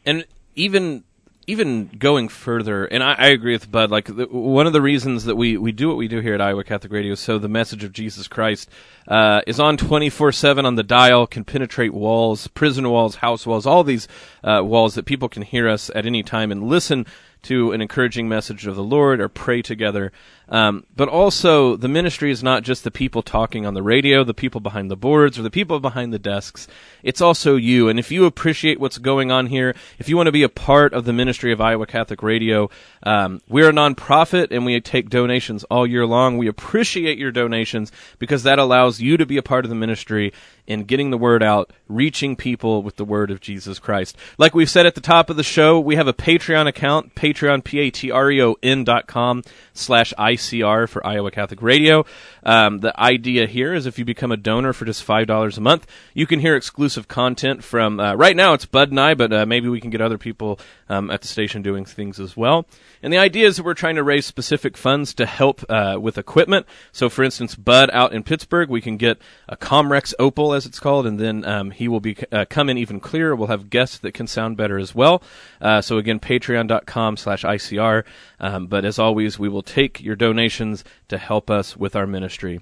[0.06, 1.04] And even
[1.46, 3.90] even going further, and I, I agree with Bud.
[3.90, 6.40] Like the, one of the reasons that we, we do what we do here at
[6.40, 8.68] Iowa Catholic Radio is so the message of Jesus Christ
[9.08, 13.46] uh, is on twenty four seven on the dial, can penetrate walls, prison walls, house
[13.46, 14.08] walls, all these
[14.44, 17.06] uh, walls that people can hear us at any time and listen
[17.42, 20.12] to an encouraging message of the Lord or pray together.
[20.52, 24.34] Um, but also, the ministry is not just the people talking on the radio, the
[24.34, 26.68] people behind the boards, or the people behind the desks.
[27.02, 27.88] It's also you.
[27.88, 30.92] And if you appreciate what's going on here, if you want to be a part
[30.92, 32.68] of the ministry of Iowa Catholic Radio,
[33.02, 36.36] um, we're a nonprofit and we take donations all year long.
[36.36, 40.34] We appreciate your donations because that allows you to be a part of the ministry
[40.72, 44.16] in getting the word out, reaching people with the word of Jesus Christ.
[44.38, 47.62] Like we've said at the top of the show, we have a Patreon account, Patreon,
[47.62, 49.42] P-A-T-R-E-O-N dot com
[49.74, 52.06] slash ICR for Iowa Catholic Radio.
[52.42, 55.86] Um, the idea here is if you become a donor for just $5 a month,
[56.14, 59.46] you can hear exclusive content from, uh, right now it's Bud and I, but uh,
[59.46, 60.58] maybe we can get other people
[60.88, 62.66] um, at the station doing things as well.
[63.02, 66.18] And the idea is that we're trying to raise specific funds to help uh, with
[66.18, 66.66] equipment.
[66.92, 69.18] So, for instance, Bud out in Pittsburgh, we can get
[69.48, 72.78] a Comrex Opal, as it's called, and then um, he will be uh, come in
[72.78, 73.34] even clearer.
[73.34, 75.22] We'll have guests that can sound better as well.
[75.60, 78.04] Uh, so again, patreon.com slash ICR.
[78.40, 82.60] Um, but as always, we will take your donations to help us with our ministry.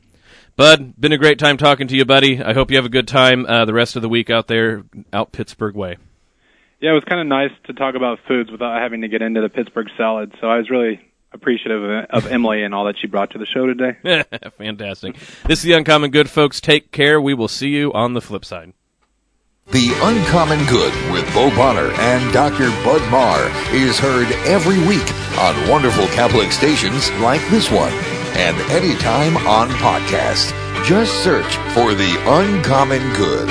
[0.57, 2.43] Bud, been a great time talking to you, buddy.
[2.43, 4.85] I hope you have a good time uh, the rest of the week out there,
[5.13, 5.97] out Pittsburgh way.
[6.81, 9.41] Yeah, it was kind of nice to talk about foods without having to get into
[9.41, 10.35] the Pittsburgh salad.
[10.41, 11.01] So I was really
[11.33, 13.97] appreciative of, of Emily and all that she brought to the show today.
[14.59, 15.17] Fantastic.
[15.47, 16.61] This is the Uncommon Good, folks.
[16.61, 17.21] Take care.
[17.21, 18.73] We will see you on the flip side.
[19.69, 22.71] The Uncommon Good with Bo Bonner and Dr.
[22.85, 25.07] Bud Marr is heard every week
[25.39, 27.93] on wonderful Catholic stations like this one
[28.37, 30.53] and anytime on podcast.
[30.85, 33.49] Just search for The Uncommon Good.